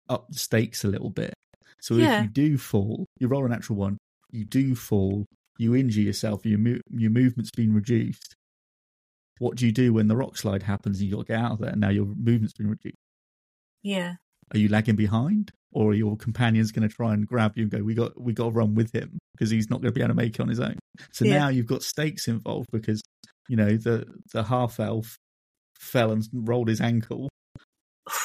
up 0.08 0.26
the 0.28 0.38
stakes 0.38 0.84
a 0.84 0.88
little 0.88 1.10
bit. 1.10 1.34
So 1.80 1.94
Yeah. 1.94 2.18
if 2.18 2.22
you 2.24 2.28
do 2.30 2.58
fall, 2.58 3.06
you 3.18 3.28
roll 3.28 3.46
a 3.46 3.48
natural 3.48 3.78
one, 3.78 3.96
you 4.30 4.44
do 4.44 4.74
fall, 4.74 5.24
you 5.60 5.76
injure 5.76 6.00
yourself, 6.00 6.44
your 6.46 6.58
mo- 6.58 6.80
your 6.90 7.10
movement's 7.10 7.50
been 7.50 7.72
reduced. 7.74 8.34
What 9.38 9.56
do 9.56 9.66
you 9.66 9.72
do 9.72 9.92
when 9.92 10.08
the 10.08 10.16
rock 10.16 10.36
slide 10.36 10.62
happens 10.62 11.00
and 11.00 11.08
you 11.08 11.16
got 11.16 11.26
to 11.26 11.32
get 11.32 11.40
out 11.40 11.52
of 11.52 11.58
there 11.60 11.70
and 11.70 11.80
now 11.80 11.88
your 11.90 12.06
movement's 12.06 12.52
been 12.54 12.68
reduced? 12.68 12.96
Yeah. 13.82 14.14
Are 14.52 14.58
you 14.58 14.68
lagging 14.68 14.96
behind, 14.96 15.52
or 15.72 15.90
are 15.92 15.94
your 15.94 16.16
companions 16.16 16.72
going 16.72 16.88
to 16.88 16.94
try 16.94 17.14
and 17.14 17.26
grab 17.26 17.52
you 17.56 17.62
and 17.64 17.70
go, 17.70 17.82
"We 17.82 17.94
got, 17.94 18.20
we 18.20 18.32
got 18.32 18.44
to 18.46 18.50
run 18.50 18.74
with 18.74 18.92
him 18.94 19.18
because 19.32 19.50
he's 19.50 19.70
not 19.70 19.80
going 19.80 19.92
to 19.92 19.98
be 19.98 20.00
able 20.02 20.08
to 20.08 20.14
make 20.14 20.34
it 20.34 20.40
on 20.40 20.48
his 20.48 20.60
own." 20.60 20.78
So 21.12 21.24
Yeah. 21.24 21.38
now 21.38 21.48
you've 21.48 21.66
got 21.66 21.82
stakes 21.82 22.26
involved 22.26 22.68
because 22.72 23.00
you 23.48 23.56
know 23.56 23.76
the 23.76 24.06
the 24.32 24.42
half 24.42 24.80
elf 24.80 25.16
fell 25.78 26.10
and 26.10 26.26
rolled 26.32 26.68
his 26.68 26.80
ankle, 26.80 27.28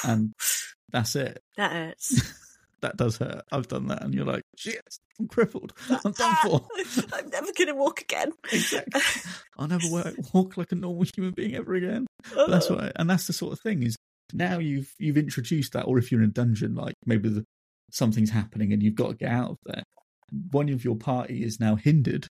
and 0.04 0.32
that's 0.92 1.14
it. 1.16 1.38
That 1.56 1.72
hurts. 1.72 2.42
That 2.82 2.96
does 2.96 3.16
hurt. 3.18 3.42
I've 3.50 3.68
done 3.68 3.86
that, 3.88 4.02
and 4.02 4.14
you're 4.14 4.26
like, 4.26 4.42
"Shit, 4.56 4.82
I'm 5.18 5.28
crippled. 5.28 5.72
I'm 5.88 6.12
done 6.12 6.36
for." 6.42 6.66
I'm 7.12 7.28
never 7.30 7.52
going 7.52 7.68
to 7.68 7.74
walk 7.74 8.02
again. 8.02 8.32
exactly. 8.52 9.00
I'll 9.58 9.68
never 9.68 9.88
work, 9.90 10.14
walk 10.34 10.56
like 10.56 10.72
a 10.72 10.74
normal 10.74 11.06
human 11.14 11.32
being 11.32 11.54
ever 11.54 11.74
again. 11.74 12.06
But 12.34 12.50
that's 12.50 12.70
uh. 12.70 12.74
what, 12.74 12.92
and 12.96 13.08
that's 13.08 13.26
the 13.26 13.32
sort 13.32 13.52
of 13.52 13.60
thing 13.60 13.82
is 13.82 13.96
now 14.32 14.58
you've 14.58 14.92
you've 14.98 15.16
introduced 15.16 15.72
that, 15.72 15.84
or 15.84 15.98
if 15.98 16.12
you're 16.12 16.22
in 16.22 16.28
a 16.28 16.32
dungeon, 16.32 16.74
like 16.74 16.94
maybe 17.06 17.28
the, 17.30 17.44
something's 17.90 18.30
happening 18.30 18.72
and 18.72 18.82
you've 18.82 18.94
got 18.94 19.08
to 19.08 19.14
get 19.14 19.30
out 19.30 19.52
of 19.52 19.56
there. 19.64 19.82
One 20.50 20.68
of 20.68 20.84
your 20.84 20.96
party 20.96 21.42
is 21.42 21.58
now 21.60 21.76
hindered, 21.76 22.26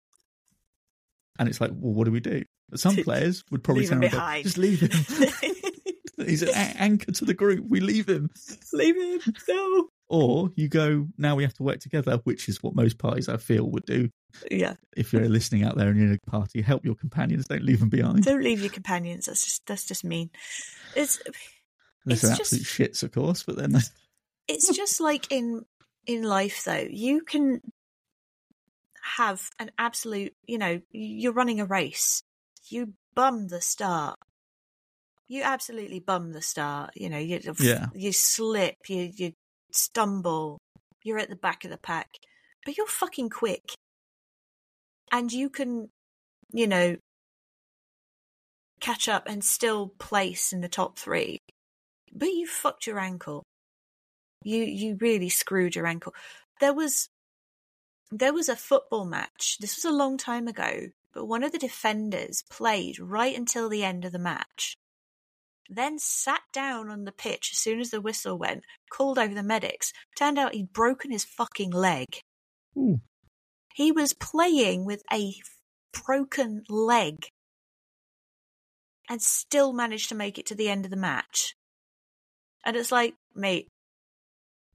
and 1.39 1.47
it's 1.47 1.62
like, 1.62 1.71
well, 1.73 1.93
what 1.93 2.06
do 2.06 2.12
we 2.12 2.19
do? 2.19 2.43
But 2.69 2.79
some 2.79 2.95
players 2.97 3.43
would 3.51 3.63
probably 3.63 3.84
Leave 3.84 3.91
him 3.91 4.03
and 4.03 4.12
go, 4.12 4.41
just 4.41 4.58
leave 4.58 4.82
him. 4.82 4.89
He's 6.25 6.41
an 6.41 6.49
a- 6.49 6.82
anchor 6.82 7.12
to 7.12 7.25
the 7.25 7.34
group. 7.34 7.65
We 7.67 7.79
leave 7.79 8.08
him. 8.08 8.29
Leave 8.71 8.95
him. 8.95 9.34
No. 9.47 9.89
Or 10.15 10.52
you 10.56 10.67
go, 10.69 11.08
now 11.17 11.36
we 11.36 11.41
have 11.41 11.56
to 11.56 11.63
work 11.63 11.80
together, 11.80 12.19
which 12.23 12.47
is 12.47 12.62
what 12.62 12.76
most 12.76 12.99
parties 12.99 13.28
I 13.28 13.38
feel 13.38 13.67
would 13.71 13.86
do. 13.88 14.12
Yeah. 14.52 14.76
If 14.95 15.12
you're 15.12 15.28
listening 15.28 15.63
out 15.63 15.76
there 15.76 15.88
and 15.89 15.97
you're 15.97 16.10
in 16.10 16.19
a 16.23 16.30
party, 16.30 16.62
help 16.62 16.86
your 16.86 16.93
companions, 16.93 17.47
don't 17.47 17.63
leave 17.63 17.80
them 17.80 17.89
behind. 17.89 18.23
Don't 18.23 18.43
leave 18.43 18.62
your 18.62 18.69
companions. 18.69 19.26
That's 19.26 19.43
just 19.43 19.65
that's 19.65 19.86
just 19.88 20.04
mean. 20.06 20.30
It's 20.95 21.19
it's 22.06 22.21
just- 22.21 22.39
absolute 22.39 22.63
shits, 22.65 23.02
of 23.02 23.12
course, 23.12 23.41
but 23.41 23.56
then 23.58 23.76
it's 24.47 24.76
just 24.76 25.02
like 25.02 25.32
in 25.32 25.65
in 26.06 26.21
life 26.21 26.63
though. 26.63 26.86
You 26.89 27.21
can 27.21 27.62
have 29.17 29.49
an 29.58 29.71
absolute, 29.80 30.34
you 30.45 30.60
know, 30.60 30.80
you're 30.91 31.34
running 31.34 31.60
a 31.60 31.65
race. 31.65 32.21
You 32.69 32.93
bum 33.15 33.47
the 33.47 33.62
start. 33.62 34.19
You 35.28 35.41
absolutely 35.43 35.99
bum 36.02 36.34
the 36.34 36.41
start. 36.43 36.91
You 36.95 37.10
know, 37.10 37.17
you 37.17 37.39
Yeah. 37.60 37.88
you 37.95 38.12
slip, 38.13 38.76
you 38.88 39.12
you 39.15 39.34
stumble, 39.73 40.59
you're 41.03 41.19
at 41.19 41.29
the 41.29 41.36
back 41.36 41.65
of 41.65 41.71
the 41.71 41.77
pack, 41.77 42.07
but 42.65 42.77
you're 42.77 42.88
fucking 42.88 43.29
quick, 43.29 43.73
and 45.12 45.31
you 45.31 45.49
can, 45.49 45.89
you 46.51 46.67
know, 46.67 46.97
catch 48.79 49.07
up 49.07 49.23
and 49.27 49.43
still 49.43 49.93
place 49.99 50.53
in 50.53 50.62
the 50.62 50.67
top 50.67 50.97
three. 50.97 51.39
But 52.13 52.29
you 52.29 52.47
fucked 52.47 52.86
your 52.86 52.99
ankle. 52.99 53.43
You 54.43 54.63
you 54.63 54.97
really 54.99 55.29
screwed 55.29 55.75
your 55.75 55.88
ankle. 55.88 56.13
There 56.59 56.73
was 56.73 57.07
there 58.12 58.33
was 58.33 58.49
a 58.49 58.55
football 58.55 59.05
match. 59.05 59.57
This 59.59 59.75
was 59.75 59.86
a 59.86 59.95
long 59.95 60.17
time 60.17 60.47
ago, 60.47 60.89
but 61.13 61.25
one 61.25 61.43
of 61.43 61.51
the 61.51 61.57
defenders 61.57 62.43
played 62.49 62.99
right 62.99 63.36
until 63.36 63.69
the 63.69 63.83
end 63.83 64.05
of 64.05 64.12
the 64.12 64.19
match. 64.19 64.75
Then 65.69 65.97
sat 65.97 66.41
down 66.52 66.89
on 66.89 67.06
the 67.06 67.12
pitch 67.12 67.49
as 67.54 67.58
soon 67.58 67.80
as 67.80 67.89
the 67.89 68.02
whistle 68.02 68.38
went, 68.38 68.63
called 68.91 69.17
over 69.17 69.34
the 69.34 69.43
medics. 69.43 69.91
Turned 70.17 70.38
out 70.38 70.54
he'd 70.54 70.73
broken 70.73 71.12
his 71.12 71.23
fucking 71.26 71.71
leg. 71.71 72.08
Ooh. 72.78 73.02
He 73.73 73.91
was 73.91 74.13
playing 74.13 74.86
with 74.86 75.02
a 75.12 75.34
broken 76.06 76.63
leg 76.69 77.28
and 79.10 79.21
still 79.21 79.73
managed 79.73 80.10
to 80.10 80.15
make 80.15 80.38
it 80.38 80.45
to 80.47 80.56
the 80.56 80.69
end 80.69 80.86
of 80.86 80.91
the 80.91 80.97
match. 80.97 81.56
And 82.65 82.76
it's 82.76 82.91
like, 82.91 83.15
mate, 83.36 83.67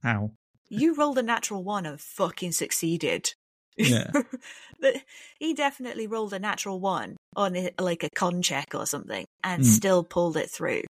How? 0.03 0.31
you 0.69 0.95
rolled 0.95 1.17
a 1.17 1.23
natural 1.23 1.63
one 1.63 1.85
and 1.85 1.99
fucking 1.99 2.51
succeeded. 2.51 3.33
Yeah. 3.77 4.11
But 4.81 4.95
he 5.39 5.53
definitely 5.53 6.07
rolled 6.07 6.33
a 6.33 6.39
natural 6.39 6.79
one 6.79 7.17
on 7.35 7.55
a, 7.55 7.71
like 7.79 8.03
a 8.03 8.09
con 8.15 8.41
check 8.41 8.73
or 8.73 8.85
something 8.85 9.25
and 9.43 9.63
Mm. 9.63 9.65
still 9.65 10.03
pulled 10.03 10.37
it 10.37 10.49
through. 10.49 10.83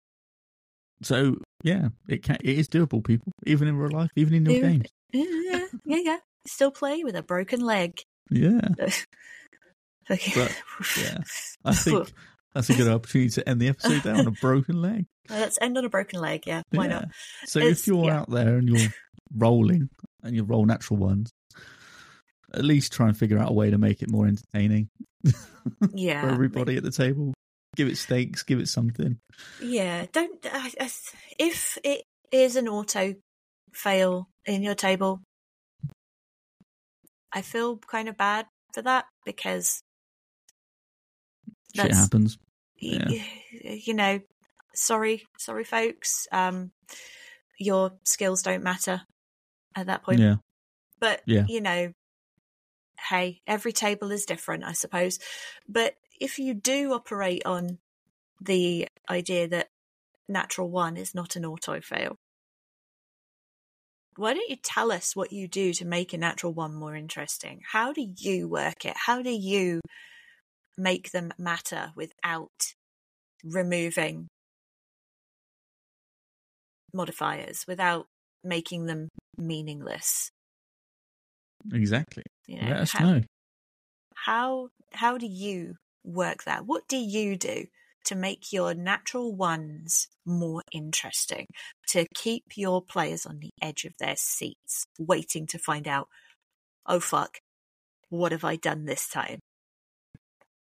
So 1.03 1.37
yeah, 1.63 1.89
it 2.09 2.23
can 2.23 2.37
it 2.43 2.59
is 2.59 2.69
doable, 2.69 3.05
people. 3.05 3.33
Even 3.47 3.69
in 3.69 3.77
real 3.77 3.91
life, 3.93 4.11
even 4.17 4.35
in 4.35 4.45
your 4.47 4.55
Yeah. 4.55 4.61
games. 4.71 4.87
Yeah, 5.13 5.67
yeah, 5.85 5.97
yeah. 6.05 6.17
Still 6.47 6.71
play 6.71 7.03
with 7.05 7.15
a 7.17 7.23
broken 7.23 7.61
leg. 7.61 8.01
Yeah. 8.31 8.61
Okay. 10.11 10.33
But, 10.35 10.57
yeah. 10.99 11.19
I 11.67 11.73
think 11.75 12.11
that's 12.55 12.71
a 12.71 12.75
good 12.75 12.89
opportunity 12.89 13.29
to 13.33 13.47
end 13.47 13.61
the 13.61 13.69
episode 13.69 14.03
there 14.05 14.15
on 14.15 14.27
a 14.27 14.31
broken 14.31 14.81
leg. 14.81 15.05
Let's 15.29 15.59
end 15.61 15.77
on 15.77 15.85
a 15.85 15.91
broken 15.91 16.19
leg. 16.21 16.45
Yeah, 16.47 16.63
why 16.71 16.87
yeah. 16.87 16.93
not? 17.01 17.09
So 17.45 17.59
It's- 17.61 17.81
if 17.81 17.87
you're 17.87 18.07
yeah. 18.07 18.21
out 18.21 18.31
there 18.31 18.57
and 18.57 18.67
you're 18.69 18.89
rolling 19.37 19.91
and 20.23 20.35
you 20.35 20.45
roll 20.45 20.65
natural 20.65 20.99
ones, 20.99 21.31
at 22.55 22.65
least 22.65 22.93
try 22.93 23.09
and 23.09 23.17
figure 23.17 23.39
out 23.39 23.51
a 23.51 23.53
way 23.53 23.71
to 23.71 23.79
make 23.79 24.03
it 24.03 24.11
more 24.11 24.27
entertaining 24.27 24.89
Yeah. 25.95 26.23
for 26.23 26.29
everybody 26.29 26.77
at 26.77 26.83
the 26.83 26.91
table. 26.91 27.35
Give 27.77 27.89
it 27.89 27.97
stakes, 27.99 28.43
give 28.43 28.59
it 28.59 28.69
something. 28.69 29.19
Yeah, 29.63 30.07
don't. 30.13 30.45
I, 30.51 30.71
if 31.39 31.79
it 31.85 32.03
is 32.33 32.57
an 32.57 32.67
auto 32.69 33.15
fail 33.75 34.29
in 34.47 34.63
your 34.63 34.75
table, 34.75 35.21
I 37.33 37.43
feel 37.43 37.77
kind 37.77 38.09
of 38.09 38.17
bad 38.17 38.47
for 38.73 38.83
that 38.83 39.05
because 39.25 39.83
Shit 41.77 41.93
happens. 41.93 42.39
Yeah. 42.81 43.05
y- 43.09 43.83
you 43.85 43.95
know, 43.95 44.21
sorry, 44.75 45.25
sorry, 45.39 45.65
folks. 45.65 46.27
Um, 46.33 46.71
your 47.59 47.93
skills 48.05 48.43
don't 48.43 48.63
matter 48.63 49.03
at 49.77 49.87
that 49.87 50.03
point. 50.03 50.21
Yeah. 50.21 50.37
But 51.01 51.21
Yeah. 51.27 51.45
you 51.49 51.61
know, 51.61 51.93
hey, 53.09 53.41
every 53.47 53.73
table 53.73 54.11
is 54.11 54.25
different, 54.25 54.65
I 54.65 54.73
suppose. 54.73 55.19
But 55.69 55.95
if 56.21 56.39
you 56.39 56.55
do 56.55 56.93
operate 56.93 57.43
on 57.47 57.79
the 58.41 58.89
idea 59.09 59.49
that 59.49 59.69
natural 60.29 60.71
one 60.71 60.97
is 60.97 61.15
not 61.15 61.37
an 61.37 61.45
auto 61.45 61.81
fail, 61.81 62.17
why 64.17 64.35
don't 64.35 64.51
you 64.51 64.57
tell 64.57 64.91
us 64.91 65.15
what 65.15 65.33
you 65.33 65.47
do 65.47 65.73
to 65.75 65.85
make 65.85 66.13
a 66.13 66.19
natural 66.19 66.53
one 66.53 66.75
more 66.75 66.97
interesting? 66.97 67.61
How 67.71 67.93
do 67.93 68.05
you 68.17 68.49
work 68.49 68.85
it? 68.85 68.97
How 68.97 69.23
do 69.23 69.31
you 69.31 69.81
make 70.77 71.13
them 71.13 71.31
matter 71.39 71.93
without 71.95 72.75
removing 73.45 74.27
modifiers, 76.93 77.65
without 77.69 78.07
making 78.43 78.87
them 78.87 79.09
meaningless? 79.37 80.31
Exactly. 81.73 82.25
You 82.47 82.61
know, 82.61 82.69
Let 82.69 82.77
us 82.79 82.93
how, 82.93 83.05
know. 83.05 83.23
how 84.15 84.69
how 84.93 85.19
do 85.19 85.27
you 85.27 85.75
work 86.05 86.45
that? 86.45 86.67
What 86.67 86.89
do 86.89 86.97
you 86.97 87.37
do 87.37 87.67
to 88.07 88.15
make 88.15 88.53
your 88.53 88.75
natural 88.75 89.35
ones 89.35 90.09
more 90.25 90.63
interesting? 90.73 91.47
To 91.89 92.07
keep 92.15 92.45
your 92.57 92.83
players 92.83 93.27
on 93.27 93.39
the 93.41 93.51
edge 93.61 93.85
of 93.85 93.93
their 93.99 94.17
seats, 94.17 94.85
waiting 94.99 95.47
to 95.49 95.59
find 95.59 95.87
out, 95.87 96.09
oh 96.87 97.01
fuck, 97.01 97.39
what 98.09 98.33
have 98.33 98.45
I 98.45 98.57
done 98.57 98.85
this 98.85 99.09
time? 99.09 99.41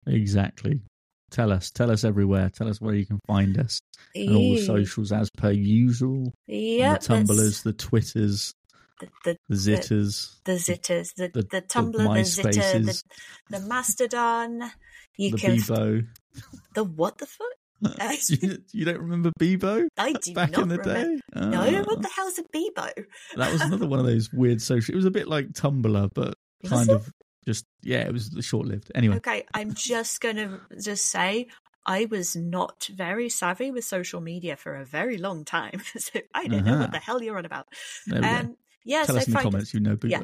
Exactly. 0.07 0.81
Tell 1.29 1.51
us. 1.53 1.71
Tell 1.71 1.91
us 1.91 2.03
everywhere. 2.03 2.49
Tell 2.49 2.67
us 2.67 2.81
where 2.81 2.93
you 2.93 3.05
can 3.05 3.19
find 3.25 3.57
us. 3.57 3.79
And 4.13 4.35
all 4.35 4.55
the 4.55 4.65
socials 4.65 5.13
as 5.13 5.29
per 5.37 5.51
usual. 5.51 6.33
Yep, 6.47 6.99
the 6.99 7.07
Tumblers, 7.07 7.63
the 7.63 7.71
Twitters, 7.71 8.53
the, 9.01 9.07
the 9.25 9.37
the 9.49 9.55
Zitters, 9.55 10.35
the 10.45 10.53
zitters, 10.53 11.13
the 11.15 11.27
the- 11.33 11.41
the, 11.43 11.61
Tumblr, 11.61 11.91
the, 11.93 12.21
zitter, 12.21 12.85
the, 12.85 13.03
the 13.49 13.59
Mastodon. 13.67 14.71
You 15.17 15.31
the 15.31 15.37
can 15.37 15.55
Bebo. 15.57 16.07
the 16.75 16.83
what 16.83 17.17
the 17.17 17.25
fuck? 17.25 17.47
you, 18.29 18.57
you 18.71 18.85
don't 18.85 18.99
remember 18.99 19.31
Bebo? 19.39 19.87
I 19.97 20.13
do 20.13 20.33
Back 20.33 20.51
not 20.51 20.61
in 20.63 20.69
the 20.69 20.77
remember. 20.77 21.15
day? 21.15 21.21
No, 21.35 21.61
Ah. 21.61 21.83
what 21.83 22.01
the 22.01 22.09
hell's 22.15 22.37
a 22.39 22.43
Bebo? 22.43 23.05
That 23.35 23.51
was 23.51 23.61
another 23.61 23.87
one 23.87 23.99
of 23.99 24.05
those 24.05 24.31
weird 24.31 24.61
social. 24.61 24.93
It 24.93 24.97
was 24.97 25.05
a 25.05 25.11
bit 25.11 25.27
like 25.27 25.47
Tumblr, 25.53 26.09
but 26.13 26.35
Was 26.61 26.71
kind 26.71 26.89
it? 26.89 26.95
of 26.95 27.11
just, 27.47 27.65
yeah, 27.81 28.01
it 28.01 28.13
was 28.13 28.29
short 28.41 28.67
lived. 28.67 28.91
Anyway, 28.93 29.15
Okay, 29.17 29.45
I'm 29.53 29.73
just 29.73 30.21
gonna 30.21 30.61
just 30.81 31.07
say 31.07 31.47
I 31.87 32.05
was 32.05 32.35
not 32.35 32.87
very 32.93 33.29
savvy 33.29 33.71
with 33.71 33.83
social 33.83 34.21
media 34.21 34.55
for 34.55 34.75
a 34.75 34.85
very 34.85 35.17
long 35.17 35.43
time, 35.43 35.81
so 35.97 36.19
I 36.35 36.45
don't 36.47 36.63
know 36.63 36.73
Uh-huh. 36.73 36.81
what 36.83 36.91
the 36.91 36.99
hell 36.99 37.21
you're 37.23 37.37
on 37.39 37.45
about. 37.45 37.67
There 38.05 38.21
we 38.21 38.27
go. 38.27 38.33
Um, 38.35 38.57
yeah, 38.83 39.03
Tell 39.03 39.15
so 39.15 39.21
us 39.21 39.27
in 39.27 39.33
the 39.33 39.39
comments. 39.39 39.73
You 39.73 39.79
know, 39.79 39.95
Boo 39.95 40.07
Yeah. 40.07 40.23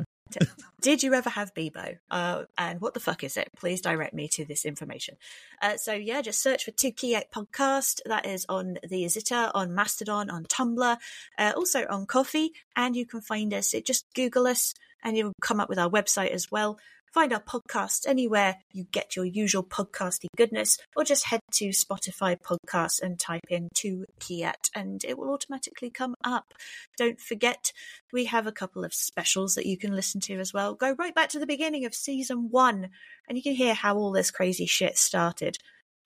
Did 0.81 1.03
you 1.03 1.13
ever 1.13 1.29
have 1.29 1.53
Bebo? 1.53 1.97
Uh, 2.11 2.43
and 2.57 2.81
what 2.81 2.93
the 2.93 2.99
fuck 2.99 3.23
is 3.23 3.37
it? 3.37 3.49
Please 3.57 3.81
direct 3.81 4.13
me 4.13 4.27
to 4.29 4.45
this 4.45 4.65
information. 4.65 5.15
Uh, 5.61 5.77
so 5.77 5.93
yeah, 5.93 6.21
just 6.21 6.41
search 6.41 6.65
for 6.65 6.71
2KiaT 6.71 7.31
Podcast. 7.33 8.01
That 8.05 8.25
is 8.25 8.45
on 8.49 8.77
the 8.87 9.07
Zita, 9.07 9.51
on 9.53 9.73
Mastodon, 9.73 10.29
on 10.29 10.45
Tumblr, 10.45 10.97
uh, 11.37 11.53
also 11.55 11.85
on 11.89 12.05
Ko-Fi, 12.05 12.49
and 12.75 12.95
you 12.95 13.05
can 13.05 13.21
find 13.21 13.53
us. 13.53 13.73
It 13.73 13.85
just 13.85 14.05
Google 14.13 14.47
us, 14.47 14.73
and 15.03 15.17
you'll 15.17 15.33
come 15.41 15.59
up 15.59 15.69
with 15.69 15.79
our 15.79 15.89
website 15.89 16.31
as 16.31 16.51
well. 16.51 16.77
Find 17.13 17.33
our 17.33 17.41
podcast 17.41 18.07
anywhere 18.07 18.57
you 18.73 18.85
get 18.91 19.15
your 19.15 19.25
usual 19.25 19.63
podcasty 19.63 20.27
goodness, 20.35 20.77
or 20.95 21.03
just 21.03 21.25
head 21.25 21.39
to 21.53 21.69
Spotify 21.69 22.37
podcasts 22.39 23.01
and 23.01 23.19
type 23.19 23.45
in 23.49 23.69
Two 23.73 24.05
Kiat, 24.19 24.69
and 24.75 25.03
it 25.03 25.17
will 25.17 25.31
automatically 25.31 25.89
come 25.89 26.15
up. 26.23 26.53
Don't 26.97 27.19
forget 27.19 27.71
we 28.11 28.25
have 28.25 28.45
a 28.45 28.51
couple 28.51 28.83
of 28.83 28.93
specials 28.93 29.55
that 29.55 29.65
you 29.65 29.77
can 29.77 29.95
listen 29.95 30.21
to 30.21 30.39
as 30.39 30.53
well. 30.53 30.75
Go 30.75 30.95
right 30.97 31.15
back 31.15 31.29
to 31.29 31.39
the 31.39 31.47
beginning 31.47 31.85
of 31.85 31.95
season 31.95 32.49
one, 32.51 32.89
and 33.27 33.37
you 33.37 33.43
can 33.43 33.53
hear 33.53 33.73
how 33.73 33.97
all 33.97 34.11
this 34.11 34.31
crazy 34.31 34.65
shit 34.65 34.97
started. 34.97 35.57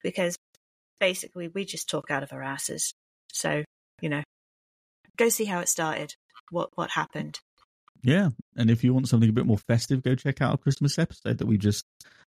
Because 0.02 0.36
basically, 0.98 1.48
we 1.48 1.64
just 1.64 1.88
talk 1.88 2.10
out 2.10 2.22
of 2.22 2.32
our 2.32 2.42
asses. 2.42 2.92
So 3.32 3.64
you 4.00 4.08
know, 4.08 4.22
go 5.16 5.28
see 5.28 5.44
how 5.44 5.60
it 5.60 5.68
started. 5.68 6.14
What 6.50 6.70
what 6.74 6.90
happened? 6.90 7.40
Yeah, 8.02 8.30
and 8.56 8.70
if 8.70 8.82
you 8.82 8.92
want 8.92 9.08
something 9.08 9.28
a 9.28 9.32
bit 9.32 9.46
more 9.46 9.58
festive, 9.58 10.02
go 10.02 10.14
check 10.14 10.40
out 10.40 10.50
our 10.50 10.56
Christmas 10.56 10.98
episode 10.98 11.38
that 11.38 11.46
we 11.46 11.56
just 11.56 11.84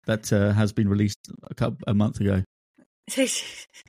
that 0.05 0.31
uh, 0.31 0.51
has 0.51 0.71
been 0.71 0.87
released 0.87 1.19
a 1.49 1.55
couple 1.55 1.79
a 1.87 1.93
month 1.93 2.19
ago. 2.19 2.43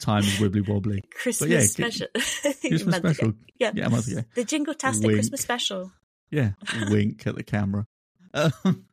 Time 0.00 0.24
is 0.24 0.38
wibbly 0.38 0.66
wobbly. 0.66 1.02
Christmas 1.14 1.50
yeah, 1.50 1.60
special. 1.60 2.06
Christmas 2.14 2.84
Month 2.86 2.96
ago. 2.96 3.12
special. 3.12 3.32
Yeah. 3.58 3.72
Yeah, 3.74 3.86
a 3.86 3.90
month 3.90 4.08
ago. 4.08 4.22
The 4.34 4.44
Jingle 4.44 4.74
Tastic. 4.74 5.10
Christmas 5.10 5.40
special. 5.40 5.92
Yeah, 6.30 6.52
wink 6.88 7.26
at 7.26 7.36
the 7.36 7.44
camera. 7.44 7.86
Um, 8.32 8.86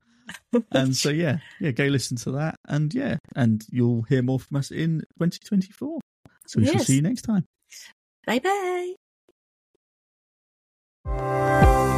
and 0.71 0.95
so 0.95 1.09
yeah, 1.09 1.39
yeah, 1.59 1.71
go 1.71 1.85
listen 1.85 2.17
to 2.17 2.31
that, 2.33 2.55
and 2.67 2.93
yeah, 2.93 3.17
and 3.35 3.65
you'll 3.71 4.03
hear 4.03 4.21
more 4.21 4.39
from 4.39 4.57
us 4.57 4.69
in 4.69 4.99
2024. 5.19 5.99
So 6.45 6.59
we 6.59 6.67
shall 6.67 6.79
see 6.79 6.97
you 6.97 7.01
next 7.01 7.23
time. 7.23 7.45
Bye 8.27 8.39
bye. 11.05 11.97